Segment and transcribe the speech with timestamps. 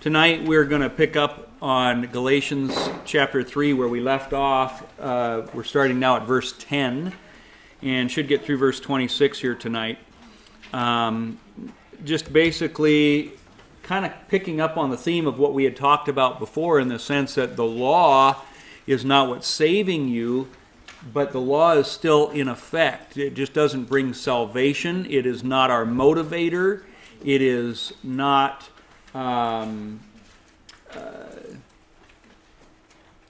[0.00, 2.72] Tonight we're going to pick up on Galatians
[3.04, 4.84] chapter 3 where we left off.
[5.00, 7.12] Uh, we're starting now at verse 10
[7.82, 9.98] and should get through verse 26 here tonight.
[10.72, 11.40] Um,
[12.04, 13.32] just basically
[13.82, 16.86] kind of picking up on the theme of what we had talked about before in
[16.86, 18.40] the sense that the law
[18.86, 20.46] is not what's saving you,
[21.12, 23.16] but the law is still in effect.
[23.16, 26.84] It just doesn't bring salvation, it is not our motivator,
[27.24, 28.68] it is not
[29.14, 30.00] um,
[30.94, 31.24] uh,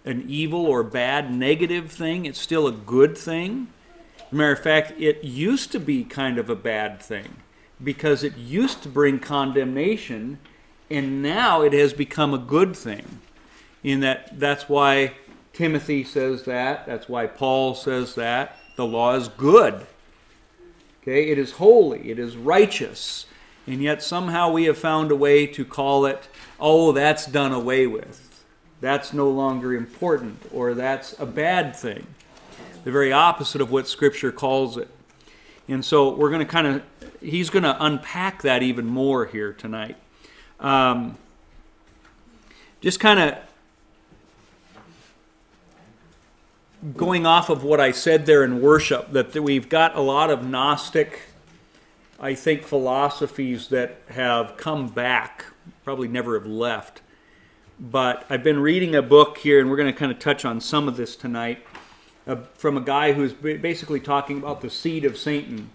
[0.04, 2.26] an evil or bad negative thing.
[2.26, 3.68] It's still a good thing.
[4.30, 7.36] matter of fact, it used to be kind of a bad thing
[7.82, 10.38] because it used to bring condemnation,
[10.90, 13.20] and now it has become a good thing.
[13.84, 15.14] In that, that's why
[15.52, 16.86] Timothy says that.
[16.86, 18.56] That's why Paul says that.
[18.76, 19.86] The law is good.
[21.02, 22.10] Okay, it is holy.
[22.10, 23.26] It is righteous
[23.68, 27.86] and yet somehow we have found a way to call it, oh, that's done away
[27.86, 28.44] with.
[28.80, 32.06] That's no longer important, or that's a bad thing.
[32.84, 34.88] The very opposite of what Scripture calls it.
[35.68, 36.82] And so we're going to kind of,
[37.20, 39.96] he's going to unpack that even more here tonight.
[40.60, 41.18] Um,
[42.80, 43.38] just kind of
[46.96, 50.46] going off of what I said there in worship, that we've got a lot of
[50.46, 51.20] Gnostic
[52.20, 55.44] I think philosophies that have come back,
[55.84, 57.00] probably never have left.
[57.78, 60.60] But I've been reading a book here, and we're going to kind of touch on
[60.60, 61.64] some of this tonight,
[62.26, 65.70] uh, from a guy who's basically talking about the seed of Satan.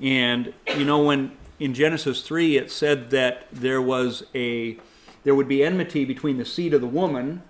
[0.00, 4.78] And you know, when in Genesis three it said that there was a
[5.24, 7.42] there would be enmity between the seed of the woman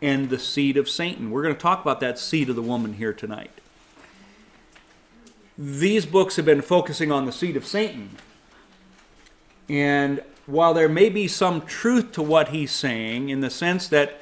[0.00, 1.30] and the seed of Satan.
[1.30, 3.50] We're going to talk about that seed of the woman here tonight
[5.58, 8.10] these books have been focusing on the seed of Satan.
[9.68, 14.20] And while there may be some truth to what he's saying, in the sense that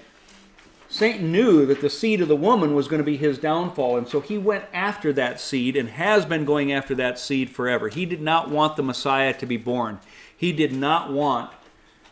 [0.89, 4.09] Satan knew that the seed of the woman was going to be his downfall, and
[4.09, 7.89] so he went after that seed and has been going after that seed forever.
[7.89, 10.00] He did not want the Messiah to be born,
[10.37, 11.50] he did not want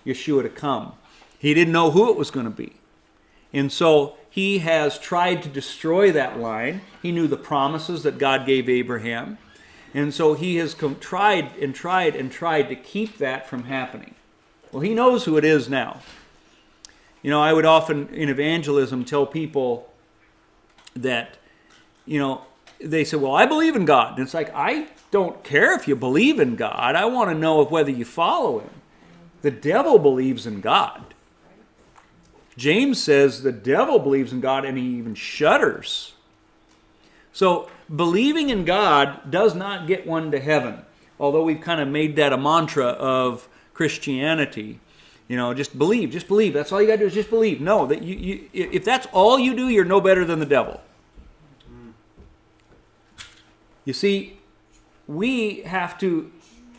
[0.05, 0.93] Yeshua to come.
[1.39, 2.75] He didn't know who it was going to be.
[3.53, 6.81] And so he has tried to destroy that line.
[7.01, 9.39] He knew the promises that God gave Abraham.
[9.95, 14.17] And so he has come, tried and tried and tried to keep that from happening.
[14.73, 16.01] Well, he knows who it is now.
[17.23, 19.89] You know, I would often in evangelism tell people
[20.97, 21.39] that,
[22.05, 22.43] you know,
[22.81, 24.19] they say, Well, I believe in God.
[24.19, 26.97] And it's like, I don't care if you believe in God.
[26.97, 28.71] I want to know if whether you follow him.
[29.43, 31.14] The devil believes in God.
[32.57, 36.13] James says the devil believes in God and he even shudders.
[37.33, 40.83] So, believing in God does not get one to heaven,
[41.19, 44.79] although we've kind of made that a mantra of Christianity.
[45.27, 46.53] You know, just believe, just believe.
[46.53, 47.61] That's all you got to do is just believe.
[47.61, 50.81] No, that you, you, if that's all you do, you're no better than the devil.
[53.85, 54.39] You see,
[55.07, 56.31] we have to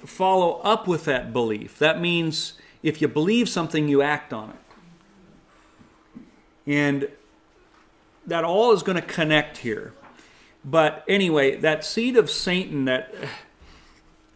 [0.06, 1.78] follow up with that belief.
[1.80, 4.65] That means if you believe something, you act on it.
[6.66, 7.10] And
[8.28, 9.94] that all is going to connect here.
[10.64, 13.14] But anyway, that seed of Satan that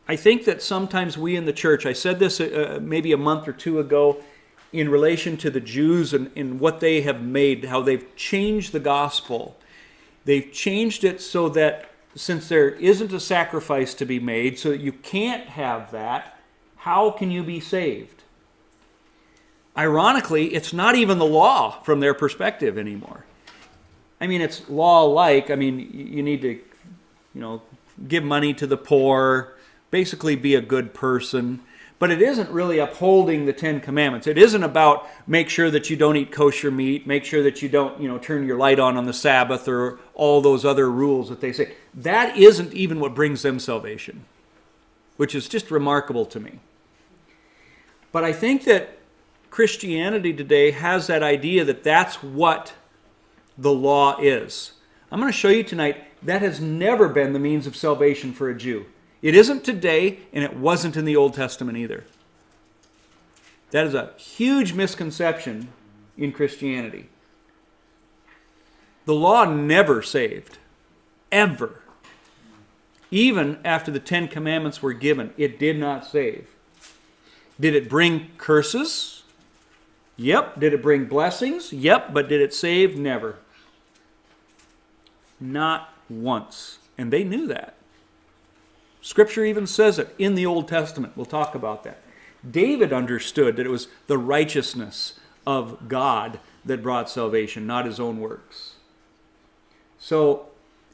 [0.07, 3.47] I think that sometimes we in the church, I said this uh, maybe a month
[3.47, 4.23] or two ago
[4.71, 8.79] in relation to the Jews and, and what they have made, how they've changed the
[8.79, 9.57] gospel.
[10.25, 14.81] They've changed it so that since there isn't a sacrifice to be made, so that
[14.81, 16.39] you can't have that,
[16.77, 18.18] how can you be saved?
[19.77, 23.25] Ironically, it's not even the law from their perspective anymore.
[24.19, 25.49] I mean, it's law like.
[25.49, 26.61] I mean, you need to, you
[27.41, 27.61] know,
[28.07, 29.53] give money to the poor,
[29.91, 31.61] basically be a good person.
[31.99, 34.25] But it isn't really upholding the Ten Commandments.
[34.25, 37.67] It isn't about make sure that you don't eat kosher meat, make sure that you
[37.67, 41.27] don't, you know, turn your light on on the Sabbath or all those other rules
[41.27, 41.73] that they say.
[41.93, 44.23] That isn't even what brings them salvation,
[45.17, 46.59] which is just remarkable to me.
[48.13, 48.98] But I think that
[49.49, 52.73] Christianity today has that idea that that's what
[53.57, 54.73] the law is.
[55.11, 58.49] I'm going to show you tonight that has never been the means of salvation for
[58.49, 58.85] a Jew.
[59.21, 62.05] It isn't today, and it wasn't in the Old Testament either.
[63.71, 65.69] That is a huge misconception
[66.17, 67.09] in Christianity.
[69.05, 70.57] The law never saved,
[71.31, 71.81] ever.
[73.11, 76.47] Even after the Ten Commandments were given, it did not save.
[77.59, 79.18] Did it bring curses?
[80.19, 80.59] Yep.
[80.59, 81.71] Did it bring blessings?
[81.71, 82.13] Yep.
[82.13, 82.99] But did it save?
[82.99, 83.37] Never.
[85.39, 86.79] Not once.
[86.97, 87.75] And they knew that.
[89.01, 91.13] Scripture even says it in the Old Testament.
[91.15, 92.01] We'll talk about that.
[92.49, 95.17] David understood that it was the righteousness
[95.47, 98.75] of God that brought salvation, not his own works.
[99.99, 100.48] So,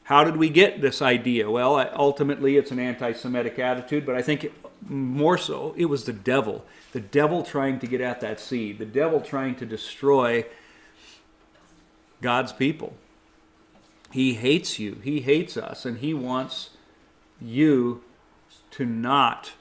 [0.06, 1.50] how did we get this idea?
[1.50, 4.52] Well, ultimately, it's an anti Semitic attitude, but I think
[4.88, 6.64] more so, it was the devil.
[6.92, 10.44] The devil trying to get at that seed, the devil trying to destroy
[12.22, 12.94] God's people.
[14.12, 16.70] He hates you, he hates us, and he wants
[17.42, 18.04] you
[18.70, 19.54] to not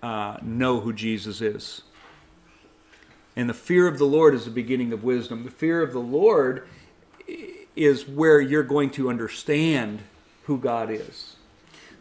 [0.00, 1.82] uh, know who Jesus is.
[3.34, 5.42] And the fear of the Lord is the beginning of wisdom.
[5.42, 6.68] The fear of the Lord
[7.76, 10.00] is where you're going to understand
[10.44, 11.36] who God is.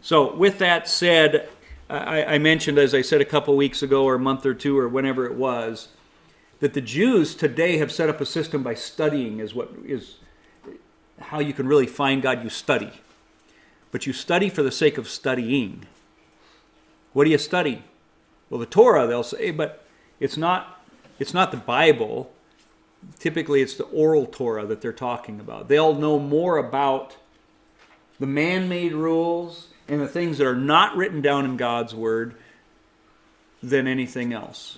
[0.01, 1.47] So, with that said,
[1.89, 4.77] I, I mentioned, as I said a couple weeks ago, or a month or two,
[4.77, 5.89] or whenever it was,
[6.59, 10.15] that the Jews today have set up a system by studying, is what is
[11.19, 12.43] how you can really find God.
[12.43, 12.91] You study,
[13.91, 15.85] but you study for the sake of studying.
[17.13, 17.83] What do you study?
[18.49, 19.85] Well, the Torah, they'll say, but
[20.19, 20.79] it's not.
[21.19, 22.31] It's not the Bible
[23.19, 25.67] typically it's the oral Torah that they're talking about.
[25.67, 27.17] They'll know more about
[28.19, 32.35] the man made rules and the things that are not written down in God's Word
[33.61, 34.77] than anything else.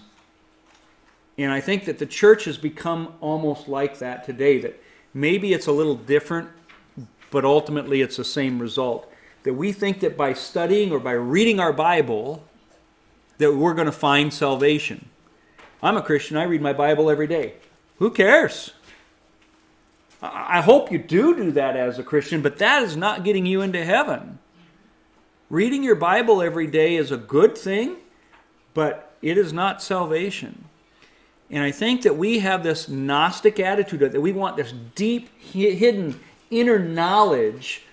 [1.38, 4.82] And I think that the church has become almost like that today, that
[5.14, 6.50] maybe it's a little different,
[7.32, 9.12] but ultimately it's the same result.
[9.44, 12.44] That we think that by studying or by reading our Bible,
[13.40, 15.10] that we're going to find salvation.
[15.82, 17.56] I'm a Christian, I read my Bible every day.
[18.04, 18.72] Who cares?
[20.22, 23.62] I hope you do do that as a Christian, but that is not getting you
[23.62, 24.40] into heaven.
[25.50, 27.96] Reading your Bible every day is a good thing,
[28.74, 30.66] but it is not salvation.
[31.50, 36.20] And I think that we have this Gnostic attitude that we want this deep, hidden
[36.52, 37.84] inner knowledge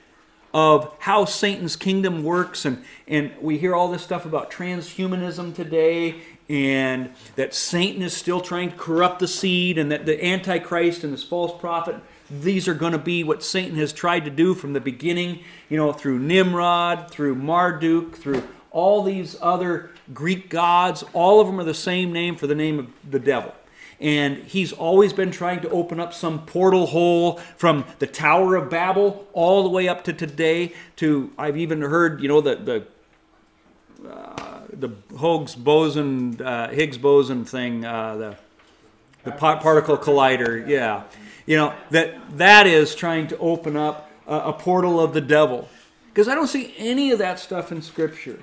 [0.53, 2.65] of how Satan's kingdom works.
[2.65, 6.17] And, and we hear all this stuff about transhumanism today
[6.51, 11.13] and that Satan is still trying to corrupt the seed, and that the Antichrist and
[11.13, 11.95] this false prophet,
[12.29, 15.77] these are going to be what Satan has tried to do from the beginning, you
[15.77, 18.43] know, through Nimrod, through Marduk, through
[18.73, 21.05] all these other Greek gods.
[21.13, 23.55] All of them are the same name for the name of the devil.
[24.01, 28.71] And he's always been trying to open up some portal hole from the Tower of
[28.71, 30.73] Babel all the way up to today.
[30.97, 32.87] To I've even heard, you know, the the
[34.09, 38.37] uh, the Higgs boson, uh, Higgs boson thing, uh, the
[39.25, 40.67] the particle collider.
[40.67, 41.05] Yeah,
[41.47, 45.69] you know that that is trying to open up a, a portal of the devil
[46.09, 48.41] because I don't see any of that stuff in Scripture.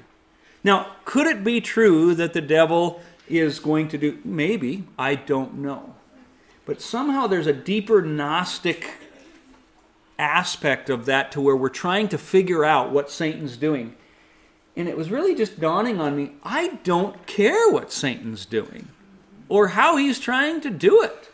[0.63, 4.19] Now, could it be true that the devil is going to do?
[4.23, 5.95] Maybe I don't know,
[6.65, 8.87] but somehow there's a deeper Gnostic
[10.19, 13.95] aspect of that to where we're trying to figure out what Satan's doing.
[14.77, 18.87] And it was really just dawning on me I don't care what Satan's doing
[19.49, 21.29] or how he's trying to do it.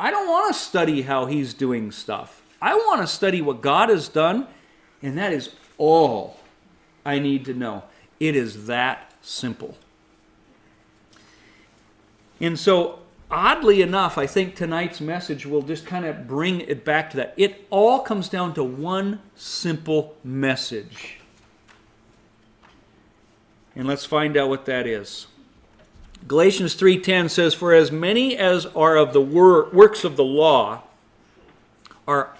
[0.00, 2.42] I don't want to study how he's doing stuff.
[2.62, 4.46] I want to study what God has done,
[5.02, 6.38] and that is all
[7.04, 7.84] I need to know.
[8.20, 9.76] It is that simple.
[12.40, 13.00] And so,
[13.30, 17.34] oddly enough, I think tonight's message will just kind of bring it back to that.
[17.36, 21.20] It all comes down to one simple message
[23.76, 25.26] and let's find out what that is.
[26.26, 30.82] Galatians 3:10 says for as many as are of the wor- works of the law
[32.08, 32.30] are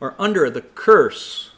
[0.00, 1.50] are under the curse.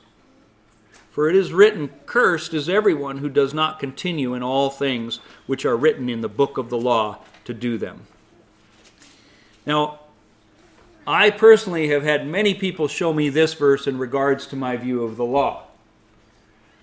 [1.11, 5.65] For it is written, Cursed is everyone who does not continue in all things which
[5.65, 8.03] are written in the book of the law to do them.
[9.65, 10.01] Now,
[11.07, 15.05] I personally have had many people show me this verse in regards to my view
[15.05, 15.63] of the law.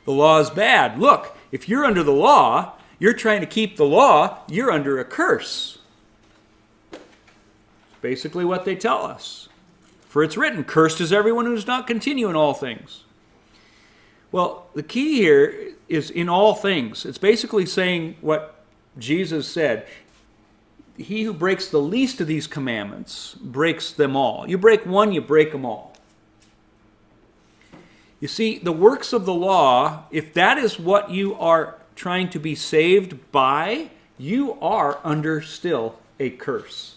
[0.05, 0.99] The law is bad.
[0.99, 5.05] Look, if you're under the law, you're trying to keep the law, you're under a
[5.05, 5.77] curse.
[6.91, 7.01] It's
[8.01, 9.49] basically what they tell us.
[10.09, 13.03] For it's written, Cursed is everyone who does not continue in all things.
[14.31, 17.05] Well, the key here is in all things.
[17.05, 18.63] It's basically saying what
[18.97, 19.85] Jesus said.
[20.97, 24.49] He who breaks the least of these commandments breaks them all.
[24.49, 25.92] You break one, you break them all.
[28.23, 32.39] You see, the works of the law, if that is what you are trying to
[32.39, 36.95] be saved by, you are under still a curse.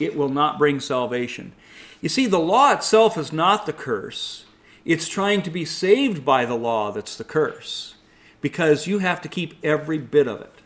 [0.00, 1.52] It will not bring salvation.
[2.00, 4.46] You see, the law itself is not the curse.
[4.86, 7.96] It's trying to be saved by the law that's the curse
[8.40, 10.62] because you have to keep every bit of it.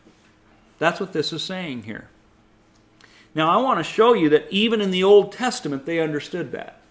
[0.79, 2.07] That's what this is saying here.
[3.35, 6.82] Now, I want to show you that even in the Old Testament, they understood that.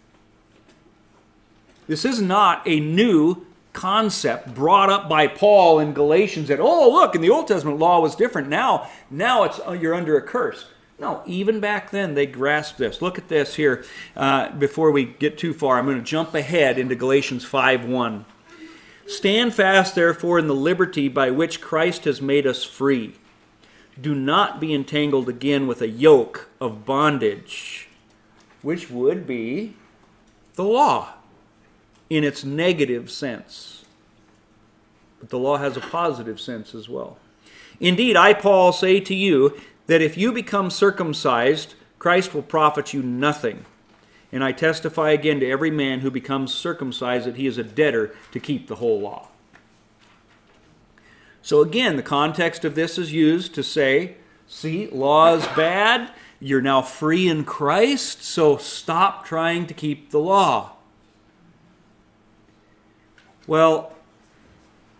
[1.87, 7.15] This is not a new concept brought up by Paul in Galatians that oh look
[7.15, 8.49] in the Old Testament law was different.
[8.49, 10.65] Now now it's uh, you're under a curse.
[10.99, 13.01] No even back then they grasped this.
[13.01, 13.85] Look at this here
[14.15, 18.25] uh, before we get too far I'm going to jump ahead into Galatians 5 1
[19.07, 23.15] stand fast therefore in the liberty by which Christ has made us free.
[23.99, 27.87] Do not be entangled again with a yoke of bondage
[28.61, 29.75] which would be
[30.55, 31.13] the law
[32.11, 33.85] in its negative sense.
[35.21, 37.17] But the law has a positive sense as well.
[37.79, 43.01] Indeed, I, Paul, say to you that if you become circumcised, Christ will profit you
[43.01, 43.63] nothing.
[44.29, 48.13] And I testify again to every man who becomes circumcised that he is a debtor
[48.33, 49.29] to keep the whole law.
[51.41, 54.15] So again, the context of this is used to say,
[54.47, 56.11] see, law is bad.
[56.41, 60.73] You're now free in Christ, so stop trying to keep the law.
[63.47, 63.93] Well,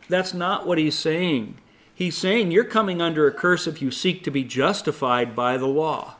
[0.09, 1.57] that's not what he's saying.
[1.93, 5.67] He's saying you're coming under a curse if you seek to be justified by the
[5.67, 6.15] law,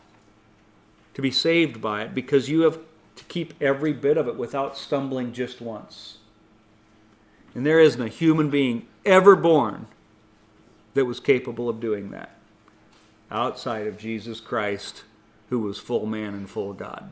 [1.13, 2.79] to be saved by it, because you have
[3.15, 6.19] to keep every bit of it without stumbling just once.
[7.55, 9.87] And there isn't a human being ever born
[10.93, 12.37] that was capable of doing that
[13.31, 15.03] outside of Jesus Christ,
[15.49, 17.09] who was full man and full God.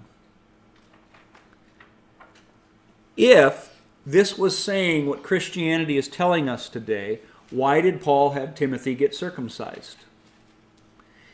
[3.15, 7.19] If this was saying what Christianity is telling us today.
[7.51, 9.97] Why did Paul have Timothy get circumcised?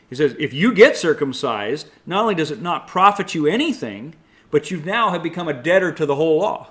[0.08, 4.14] He says, if you get circumcised, not only does it not profit you anything,
[4.50, 6.68] but you now have become a debtor to the whole law.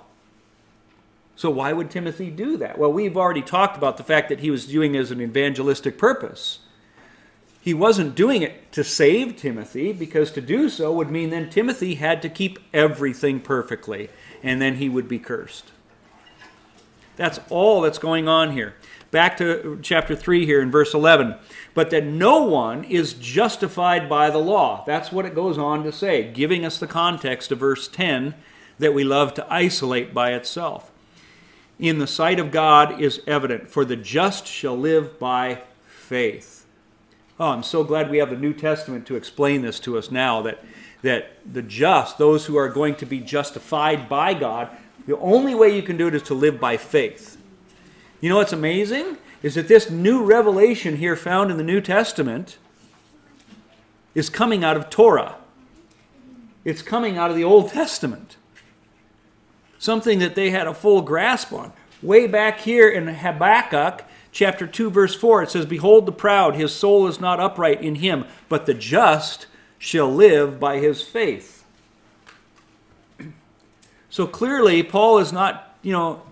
[1.36, 2.78] So why would Timothy do that?
[2.78, 5.98] Well, we've already talked about the fact that he was doing it as an evangelistic
[5.98, 6.60] purpose.
[7.60, 11.96] He wasn't doing it to save Timothy, because to do so would mean then Timothy
[11.96, 14.08] had to keep everything perfectly,
[14.42, 15.72] and then he would be cursed.
[17.16, 18.74] That's all that's going on here.
[19.10, 21.36] Back to chapter 3 here in verse 11.
[21.74, 24.84] But that no one is justified by the law.
[24.86, 28.34] That's what it goes on to say, giving us the context of verse 10
[28.78, 30.90] that we love to isolate by itself.
[31.78, 36.66] In the sight of God is evident, for the just shall live by faith.
[37.38, 40.40] Oh, I'm so glad we have the New Testament to explain this to us now
[40.42, 40.64] that,
[41.02, 44.70] that the just, those who are going to be justified by God,
[45.06, 47.36] the only way you can do it is to live by faith.
[48.20, 49.18] You know what's amazing?
[49.42, 52.58] Is that this new revelation here found in the New Testament
[54.14, 55.36] is coming out of Torah.
[56.64, 58.36] It's coming out of the Old Testament.
[59.78, 61.72] Something that they had a full grasp on.
[62.02, 66.74] Way back here in Habakkuk, chapter 2, verse 4, it says, Behold the proud, his
[66.74, 69.46] soul is not upright in him, but the just
[69.78, 71.55] shall live by his faith.
[74.16, 76.22] So clearly, Paul is not, you know,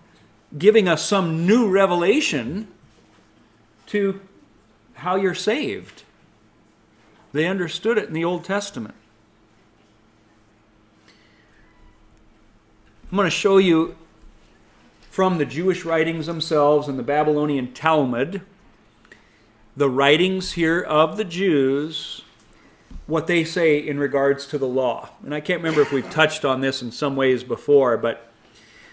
[0.56, 2.66] giving us some new revelation
[3.88, 4.22] to
[4.94, 6.02] how you're saved.
[7.34, 8.94] They understood it in the Old Testament.
[13.12, 13.96] I'm going to show you
[15.10, 18.40] from the Jewish writings themselves and the Babylonian Talmud
[19.76, 22.22] the writings here of the Jews
[23.06, 25.10] what they say in regards to the law.
[25.22, 28.30] And I can't remember if we've touched on this in some ways before, but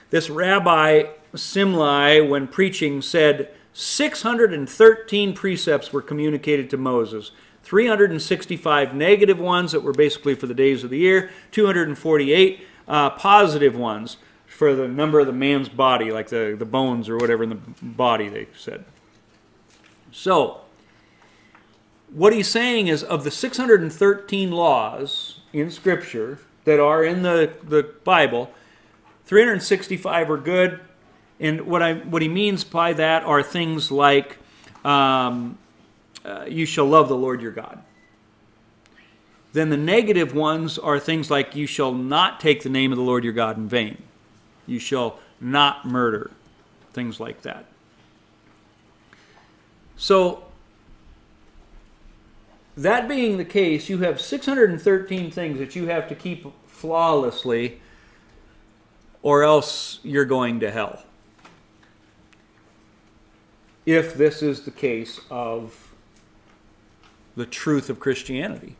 [0.10, 7.32] this rabbi Simlai, when preaching, said 613 precepts were communicated to Moses.
[7.64, 13.76] 365 negative ones that were basically for the days of the year, 248 uh, positive
[13.76, 17.50] ones for the number of the man's body, like the, the bones or whatever in
[17.50, 18.84] the body, they said.
[20.12, 20.61] So,
[22.14, 27.84] what he's saying is of the 613 laws in Scripture that are in the, the
[28.04, 28.52] Bible,
[29.26, 30.80] 365 are good.
[31.40, 34.38] And what, I, what he means by that are things like
[34.84, 35.58] um,
[36.26, 37.82] uh, you shall love the Lord your God.
[39.54, 43.04] Then the negative ones are things like you shall not take the name of the
[43.04, 44.02] Lord your God in vain.
[44.66, 46.32] You shall not murder.
[46.94, 47.66] Things like that.
[49.98, 50.51] So
[52.78, 57.80] that being the case, you have 613 things that you have to keep flawlessly,
[59.22, 61.04] or else you're going to hell.
[63.86, 65.92] If this is the case of
[67.36, 68.76] the truth of Christianity.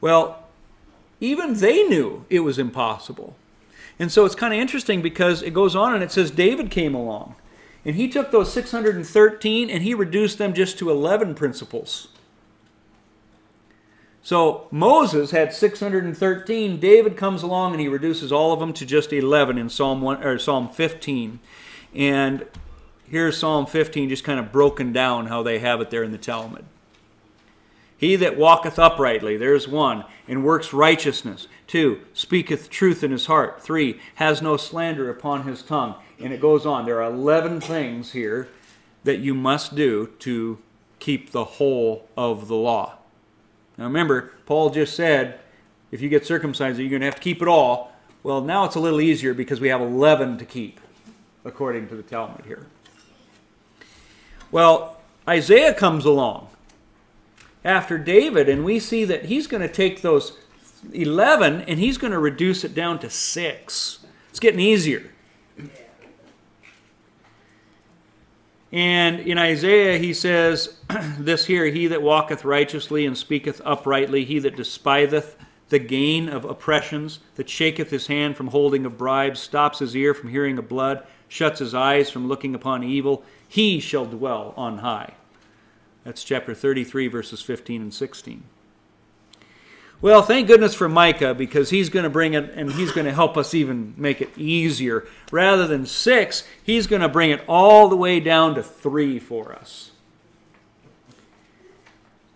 [0.00, 0.44] Well,
[1.20, 3.36] even they knew it was impossible.
[3.98, 6.94] And so it's kind of interesting because it goes on and it says David came
[6.94, 7.34] along.
[7.84, 12.08] And he took those 613 and he reduced them just to 11 principles.
[14.28, 16.78] So Moses had 613.
[16.78, 20.22] David comes along and he reduces all of them to just 11 in Psalm 1
[20.22, 21.40] or Psalm 15.
[21.94, 22.44] And
[23.08, 26.18] here's Psalm 15 just kind of broken down how they have it there in the
[26.18, 26.66] Talmud.
[27.96, 31.48] He that walketh uprightly, there's one, and works righteousness.
[31.66, 33.62] Two, speaketh truth in his heart.
[33.62, 35.94] Three, has no slander upon his tongue.
[36.20, 36.84] And it goes on.
[36.84, 38.48] There are 11 things here
[39.04, 40.58] that you must do to
[40.98, 42.97] keep the whole of the law.
[43.78, 45.38] Now remember, Paul just said,
[45.90, 47.92] if you get circumcised, you're going to have to keep it all.
[48.22, 50.80] Well, now it's a little easier because we have 11 to keep,
[51.44, 52.66] according to the Talmud here.
[54.50, 56.48] Well, Isaiah comes along
[57.64, 60.36] after David, and we see that he's going to take those
[60.92, 63.98] 11 and he's going to reduce it down to 6.
[64.30, 65.10] It's getting easier.
[68.70, 70.76] And in Isaiah, he says,
[71.18, 75.36] This here, he that walketh righteously and speaketh uprightly, he that despiseth
[75.70, 80.14] the gain of oppressions, that shaketh his hand from holding of bribes, stops his ear
[80.14, 84.78] from hearing of blood, shuts his eyes from looking upon evil, he shall dwell on
[84.78, 85.14] high.
[86.04, 88.42] That's chapter 33, verses 15 and 16.
[90.00, 93.12] Well, thank goodness for Micah because he's going to bring it and he's going to
[93.12, 95.08] help us even make it easier.
[95.32, 99.52] Rather than six, he's going to bring it all the way down to three for
[99.52, 99.90] us.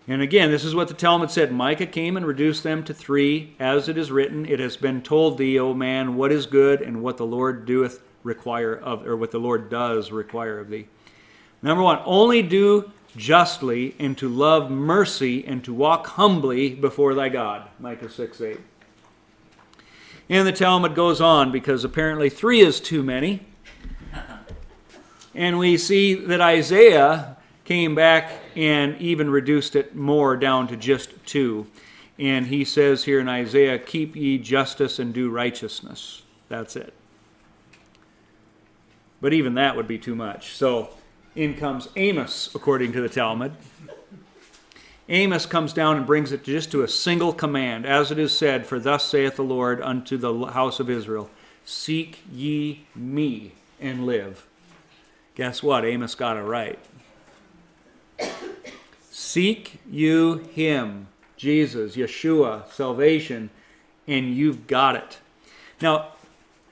[0.08, 3.54] And again, this is what the Talmud said Micah came and reduced them to three,
[3.60, 7.00] as it is written, It has been told thee, O man, what is good and
[7.00, 10.88] what the Lord doeth require of, or what the Lord does require of thee.
[11.62, 17.28] Number one, only do justly and to love mercy and to walk humbly before thy
[17.28, 17.68] God.
[17.78, 18.60] Micah 6 8.
[20.28, 23.46] And the Talmud goes on because apparently three is too many.
[25.34, 31.10] And we see that Isaiah came back and even reduced it more down to just
[31.26, 31.66] two.
[32.18, 36.22] And he says here in Isaiah, Keep ye justice and do righteousness.
[36.48, 36.92] That's it.
[39.20, 40.54] But even that would be too much.
[40.54, 40.90] So
[41.34, 43.52] in comes Amos, according to the Talmud.
[45.08, 48.66] Amos comes down and brings it just to a single command, as it is said,
[48.66, 51.30] For thus saith the Lord unto the house of Israel
[51.64, 54.46] Seek ye me and live.
[55.34, 55.84] Guess what?
[55.84, 56.78] Amos got it right.
[59.10, 63.50] Seek you him, Jesus, Yeshua, salvation,
[64.06, 65.18] and you've got it.
[65.80, 66.08] Now,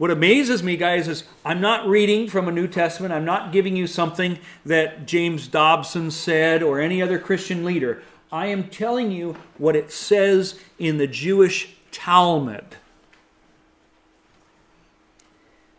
[0.01, 3.13] what amazes me, guys, is I'm not reading from a New Testament.
[3.13, 8.03] I'm not giving you something that James Dobson said or any other Christian leader.
[8.33, 12.65] I am telling you what it says in the Jewish Talmud.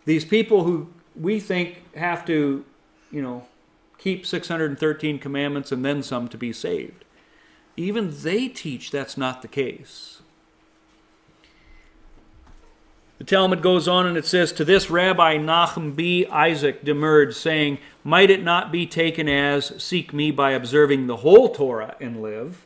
[0.06, 2.64] These people who we think have to,
[3.10, 3.48] you know,
[3.98, 7.06] keep 613 commandments and then some to be saved.
[7.76, 10.21] Even they teach that's not the case.
[13.22, 16.26] The Talmud goes on and it says, To this Rabbi Nachum B.
[16.26, 21.50] Isaac demurred, saying, Might it not be taken as, Seek me by observing the whole
[21.50, 22.66] Torah and live?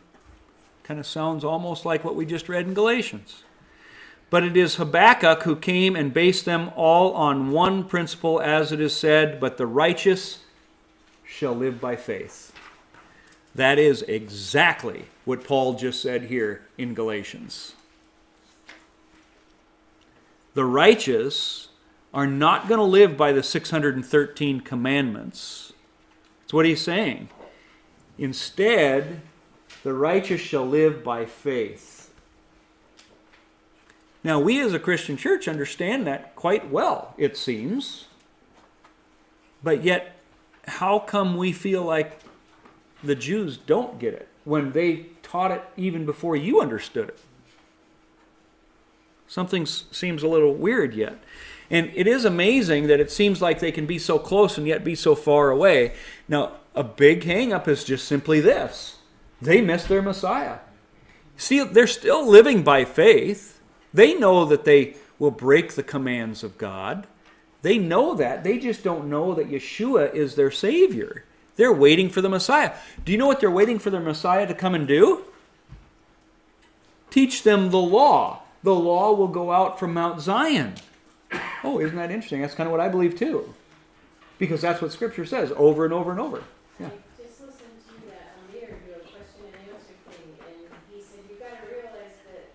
[0.82, 3.44] Kind of sounds almost like what we just read in Galatians.
[4.30, 8.80] But it is Habakkuk who came and based them all on one principle, as it
[8.80, 10.40] is said, But the righteous
[11.26, 12.54] shall live by faith.
[13.54, 17.74] That is exactly what Paul just said here in Galatians
[20.56, 21.68] the righteous
[22.14, 25.74] are not going to live by the 613 commandments.
[26.42, 27.30] That's what he's saying.
[28.18, 29.22] Instead,
[29.84, 32.10] the righteous shall live by faith.
[34.24, 38.06] Now, we as a Christian church understand that quite well, it seems.
[39.62, 40.16] But yet,
[40.68, 42.20] how come we feel like
[43.04, 47.20] the Jews don't get it when they taught it even before you understood it?
[49.36, 51.18] Something seems a little weird yet.
[51.70, 54.86] And it is amazing that it seems like they can be so close and yet
[54.86, 55.92] be so far away.
[56.30, 58.96] Now, a big hangup is just simply this
[59.42, 60.60] they miss their Messiah.
[61.36, 63.60] See, they're still living by faith.
[63.94, 67.06] They know that they will break the commands of God.
[67.62, 68.46] They know that.
[68.46, 71.26] They just don't know that Yeshua is their Savior.
[71.58, 72.72] They're waiting for the Messiah.
[73.04, 75.26] Do you know what they're waiting for their Messiah to come and do?
[77.10, 80.74] Teach them the law the law will go out from Mount Zion.
[81.64, 82.42] Oh, isn't that interesting?
[82.42, 83.54] That's kind of what I believe too.
[84.40, 86.44] Because that's what Scripture says over and over and over.
[86.80, 86.90] Yeah.
[87.16, 91.20] Just listen to that uh, Amir do a question and answer thing, and he said,
[91.30, 92.50] You've got to realize that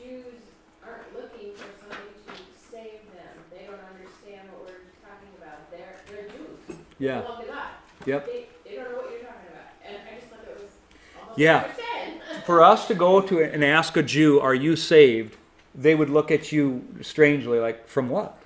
[0.00, 0.40] Jews
[0.82, 2.32] aren't looking for somebody to
[2.72, 3.34] save them.
[3.52, 5.68] They don't understand what we're talking about.
[5.70, 6.80] They're, they're Jews.
[6.98, 7.20] Yeah.
[7.20, 7.72] They love God.
[8.06, 8.24] Yep.
[8.26, 9.68] They, they don't know what you're talking about.
[9.84, 10.72] And I just thought that was
[11.20, 11.68] almost Yeah.
[11.68, 12.44] what you said.
[12.48, 15.36] For us to go to and ask a Jew, Are you saved?
[15.74, 18.38] They would look at you strangely, like, From what?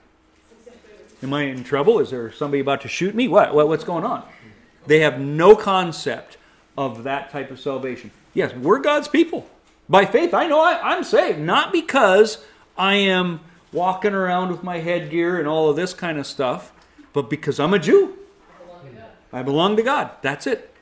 [1.23, 1.99] Am I in trouble?
[1.99, 3.27] Is there somebody about to shoot me?
[3.27, 3.55] What?
[3.55, 4.23] what what's going on?
[4.87, 6.37] They have no concept
[6.77, 8.11] of that type of salvation.
[8.35, 9.49] Yes, we're God's people.
[9.89, 11.39] By faith, I know I, I'm saved.
[11.39, 12.45] Not because
[12.77, 13.41] I am
[13.73, 16.73] walking around with my headgear and all of this kind of stuff,
[17.13, 18.19] but because I'm a Jew.
[19.33, 20.11] I belong to God.
[20.23, 20.73] That's it.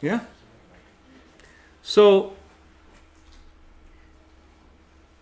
[0.00, 0.20] Yeah.
[1.82, 2.34] So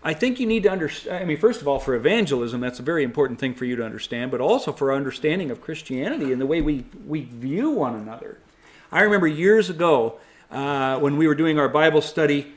[0.05, 1.23] I think you need to understand.
[1.23, 3.85] I mean, first of all, for evangelism, that's a very important thing for you to
[3.85, 7.95] understand, but also for our understanding of Christianity and the way we, we view one
[7.95, 8.39] another.
[8.91, 10.19] I remember years ago
[10.51, 12.53] uh, when we were doing our Bible study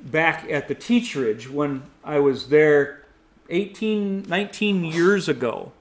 [0.00, 3.04] back at the Teachridge when I was there
[3.48, 5.72] 18, 19 years ago.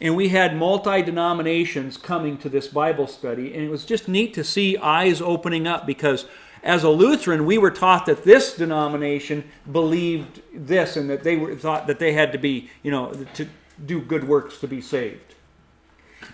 [0.00, 4.32] And we had multi denominations coming to this Bible study, and it was just neat
[4.34, 6.26] to see eyes opening up because
[6.62, 11.54] as a Lutheran, we were taught that this denomination believed this and that they were
[11.54, 13.48] thought that they had to be, you know, to
[13.84, 15.34] do good works to be saved.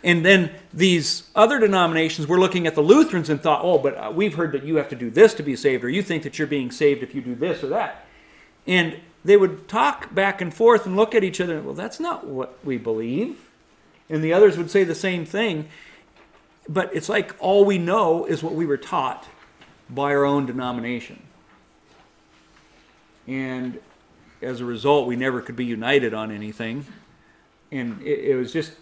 [0.02, 4.12] And then these other denominations were looking at the Lutherans and thought, oh, but uh,
[4.14, 6.38] we've heard that you have to do this to be saved, or you think that
[6.38, 8.06] you're being saved if you do this or that.
[8.66, 12.00] And they would talk back and forth and look at each other, and well, that's
[12.00, 13.38] not what we believe.
[14.10, 15.68] And the others would say the same thing.
[16.68, 19.26] But it's like all we know is what we were taught
[19.90, 21.22] by our own denomination.
[23.26, 23.80] And
[24.42, 26.86] as a result, we never could be united on anything.
[27.72, 28.72] And it, it, was just,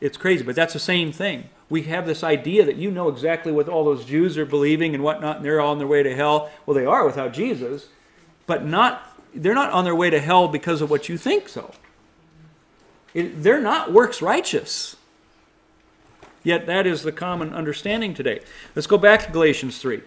[0.00, 0.44] it's crazy.
[0.44, 1.48] But that's the same thing.
[1.68, 5.02] We have this idea that you know exactly what all those Jews are believing and
[5.02, 6.50] whatnot, and they're all on their way to hell.
[6.66, 7.88] Well, they are without Jesus,
[8.46, 11.72] but not, they're not on their way to hell because of what you think so.
[13.14, 14.96] It, they're not works righteous.
[16.42, 18.40] Yet that is the common understanding today.
[18.74, 20.02] Let's go back to Galatians 3.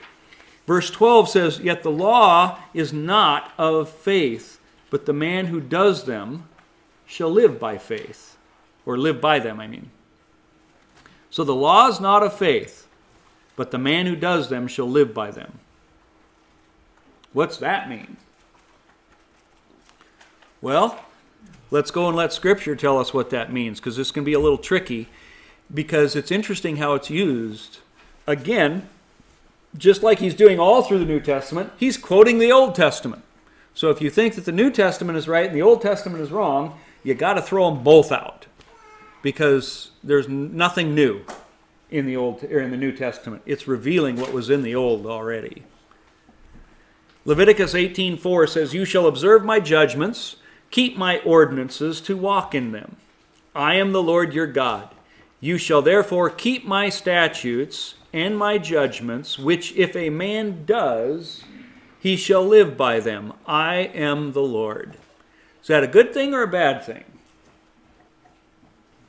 [0.68, 6.04] Verse 12 says, Yet the law is not of faith, but the man who does
[6.04, 6.48] them
[7.06, 8.38] shall live by faith.
[8.86, 9.90] Or live by them, I mean.
[11.30, 12.88] So the law is not of faith,
[13.56, 15.60] but the man who does them shall live by them.
[17.34, 18.18] What's that mean?
[20.62, 21.04] Well,
[21.70, 24.40] let's go and let Scripture tell us what that means, because this can be a
[24.40, 25.08] little tricky,
[25.74, 27.80] because it's interesting how it's used.
[28.26, 28.90] Again,
[29.78, 33.24] just like he's doing all through the New Testament, he's quoting the Old Testament.
[33.74, 36.32] So if you think that the New Testament is right and the Old Testament is
[36.32, 38.48] wrong, you got to throw them both out
[39.22, 41.22] because there's nothing new
[41.92, 43.44] in the Old or in the New Testament.
[43.46, 45.64] It's revealing what was in the Old already.
[47.24, 50.38] Leviticus 18:4 says, "You shall observe my judgments,
[50.72, 52.96] keep my ordinances to walk in them.
[53.54, 54.90] I am the Lord your God.
[55.40, 61.44] You shall therefore keep my statutes and my judgments, which if a man does,
[62.00, 63.34] he shall live by them.
[63.46, 64.98] I am the Lord.
[65.62, 67.04] Is that a good thing or a bad thing?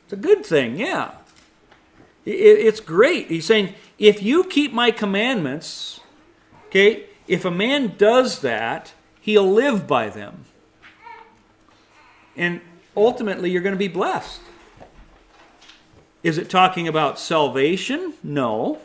[0.04, 1.12] It's a good thing, yeah.
[2.26, 3.28] It's great.
[3.28, 6.00] He's saying, if you keep my commandments,
[6.66, 8.92] okay, if a man does that,
[9.22, 10.44] he'll live by them.
[12.36, 12.60] And
[12.94, 14.40] ultimately, you're going to be blessed.
[16.22, 18.12] Is it talking about salvation?
[18.22, 18.80] No.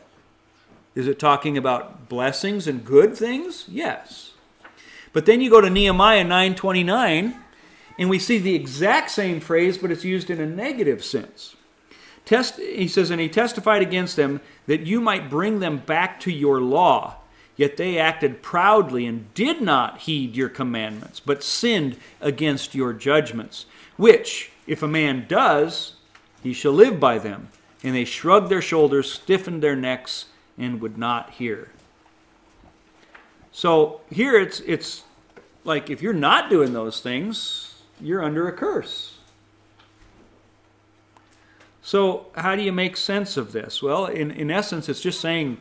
[0.95, 3.65] Is it talking about blessings and good things?
[3.67, 4.31] Yes.
[5.11, 7.35] But then you go to Nehemiah 9:29
[7.97, 11.55] and we see the exact same phrase but it's used in a negative sense.
[12.25, 16.31] Test, he says and he testified against them that you might bring them back to
[16.31, 17.17] your law.
[17.55, 23.67] Yet they acted proudly and did not heed your commandments, but sinned against your judgments,
[23.95, 25.93] which, if a man does,
[26.41, 27.49] he shall live by them.
[27.83, 30.25] And they shrugged their shoulders, stiffened their necks,
[30.57, 31.71] and would not hear.
[33.51, 35.03] So here it's it's
[35.63, 39.17] like if you're not doing those things, you're under a curse.
[41.81, 43.83] So how do you make sense of this?
[43.83, 45.57] Well, in, in essence, it's just saying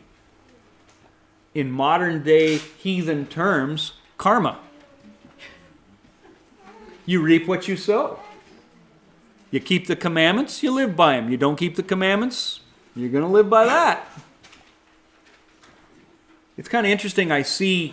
[1.55, 4.59] in modern day heathen terms, karma.
[7.05, 8.21] You reap what you sow.
[9.51, 11.29] You keep the commandments, you live by them.
[11.29, 12.61] You don't keep the commandments,
[12.95, 14.07] you're going to live by that.
[16.63, 17.33] It's kind of interesting.
[17.33, 17.93] I see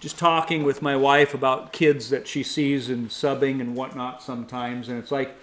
[0.00, 4.88] just talking with my wife about kids that she sees and subbing and whatnot sometimes,
[4.88, 5.36] and it's like,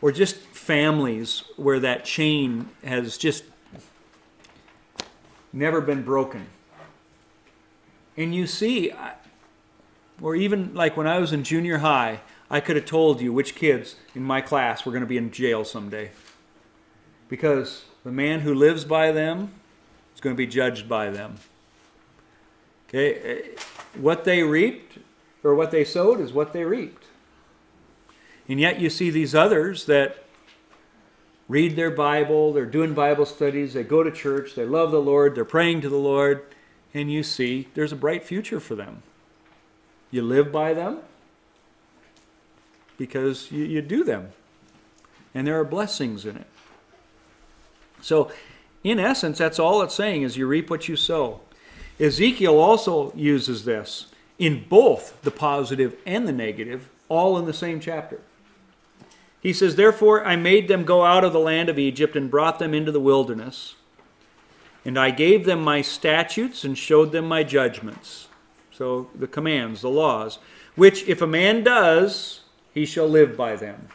[0.00, 3.44] or just families where that chain has just
[5.52, 6.46] never been broken.
[8.16, 8.90] And you see,
[10.22, 12.20] or even like when I was in junior high,
[12.50, 15.30] I could have told you which kids in my class were going to be in
[15.30, 16.12] jail someday.
[17.28, 19.52] Because the man who lives by them
[20.16, 21.36] is going to be judged by them.
[22.88, 23.42] Okay, eh,
[23.94, 24.98] what they reaped
[25.44, 27.04] or what they sowed is what they reaped.
[28.48, 30.24] And yet you see these others that
[31.48, 35.34] read their Bible, they're doing Bible studies, they go to church, they love the Lord,
[35.34, 36.44] they're praying to the Lord,
[36.94, 39.02] and you see there's a bright future for them.
[40.10, 41.00] You live by them
[42.96, 44.30] because you, you do them.
[45.34, 46.46] And there are blessings in it.
[48.00, 48.30] So,
[48.86, 51.40] in essence, that's all it's saying is you reap what you sow.
[51.98, 54.06] Ezekiel also uses this
[54.38, 58.20] in both the positive and the negative, all in the same chapter.
[59.40, 62.58] He says, Therefore I made them go out of the land of Egypt and brought
[62.58, 63.74] them into the wilderness.
[64.84, 68.28] And I gave them my statutes and showed them my judgments.
[68.70, 70.38] So the commands, the laws,
[70.76, 73.88] which if a man does, he shall live by them.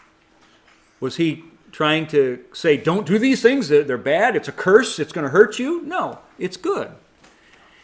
[1.00, 5.14] Was he trying to say, don't do these things, they're bad, it's a curse, it's
[5.14, 5.82] going to hurt you?
[5.82, 6.92] No, it's good.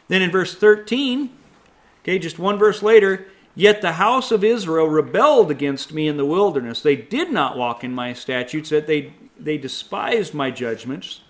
[0.07, 1.29] Then in verse 13,
[2.01, 6.27] okay, just one verse later, Yet the house of Israel rebelled against me in the
[6.27, 6.79] wilderness.
[6.79, 11.21] They did not walk in my statutes, that they, they despised my judgments,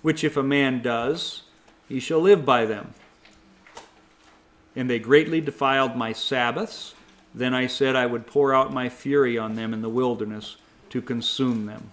[0.00, 1.42] which if a man does,
[1.86, 2.94] he shall live by them.
[4.74, 6.94] And they greatly defiled my Sabbaths.
[7.34, 10.56] Then I said I would pour out my fury on them in the wilderness
[10.90, 11.90] to consume them.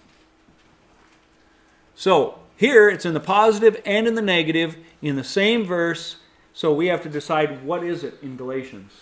[1.94, 6.16] So, here it's in the positive and in the negative in the same verse.
[6.54, 8.92] So we have to decide what is it in Galatians.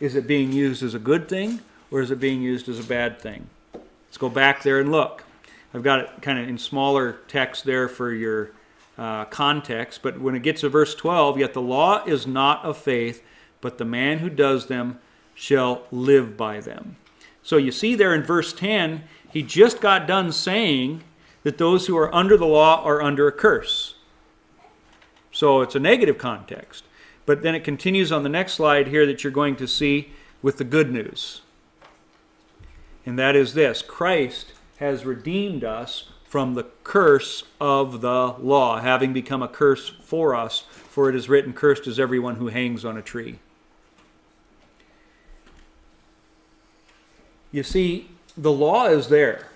[0.00, 2.84] Is it being used as a good thing or is it being used as a
[2.84, 3.48] bad thing?
[3.72, 5.24] Let's go back there and look.
[5.72, 8.50] I've got it kind of in smaller text there for your
[8.98, 12.76] uh, context, but when it gets to verse 12, yet the law is not of
[12.76, 13.22] faith,
[13.60, 14.98] but the man who does them
[15.34, 16.96] shall live by them.
[17.42, 21.02] So you see there in verse 10, he just got done saying
[21.42, 23.94] that those who are under the law are under a curse.
[25.32, 26.84] So it's a negative context.
[27.26, 30.12] But then it continues on the next slide here that you're going to see
[30.42, 31.42] with the good news.
[33.06, 39.12] And that is this Christ has redeemed us from the curse of the law, having
[39.12, 42.96] become a curse for us, for it is written, Cursed is everyone who hangs on
[42.96, 43.40] a tree.
[47.50, 49.46] You see, the law is there.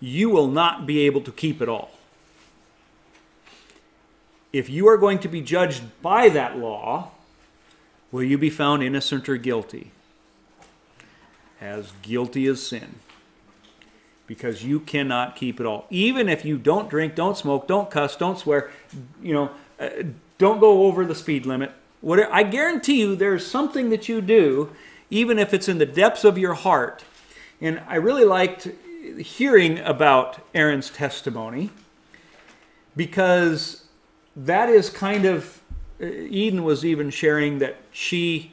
[0.00, 1.92] You will not be able to keep it all
[4.52, 7.10] if you are going to be judged by that law,
[8.10, 9.90] will you be found innocent or guilty?
[11.60, 12.96] As guilty as sin.
[14.26, 15.86] Because you cannot keep it all.
[15.90, 18.70] Even if you don't drink, don't smoke, don't cuss, don't swear,
[19.22, 19.88] you know, uh,
[20.38, 21.72] don't go over the speed limit.
[22.00, 24.72] Whatever, I guarantee you there's something that you do,
[25.12, 27.04] even if it's in the depths of your heart.
[27.60, 28.66] And I really liked
[29.18, 31.68] hearing about Aaron's testimony
[32.96, 33.84] because
[34.34, 35.60] that is kind of
[36.00, 38.52] uh, Eden was even sharing that she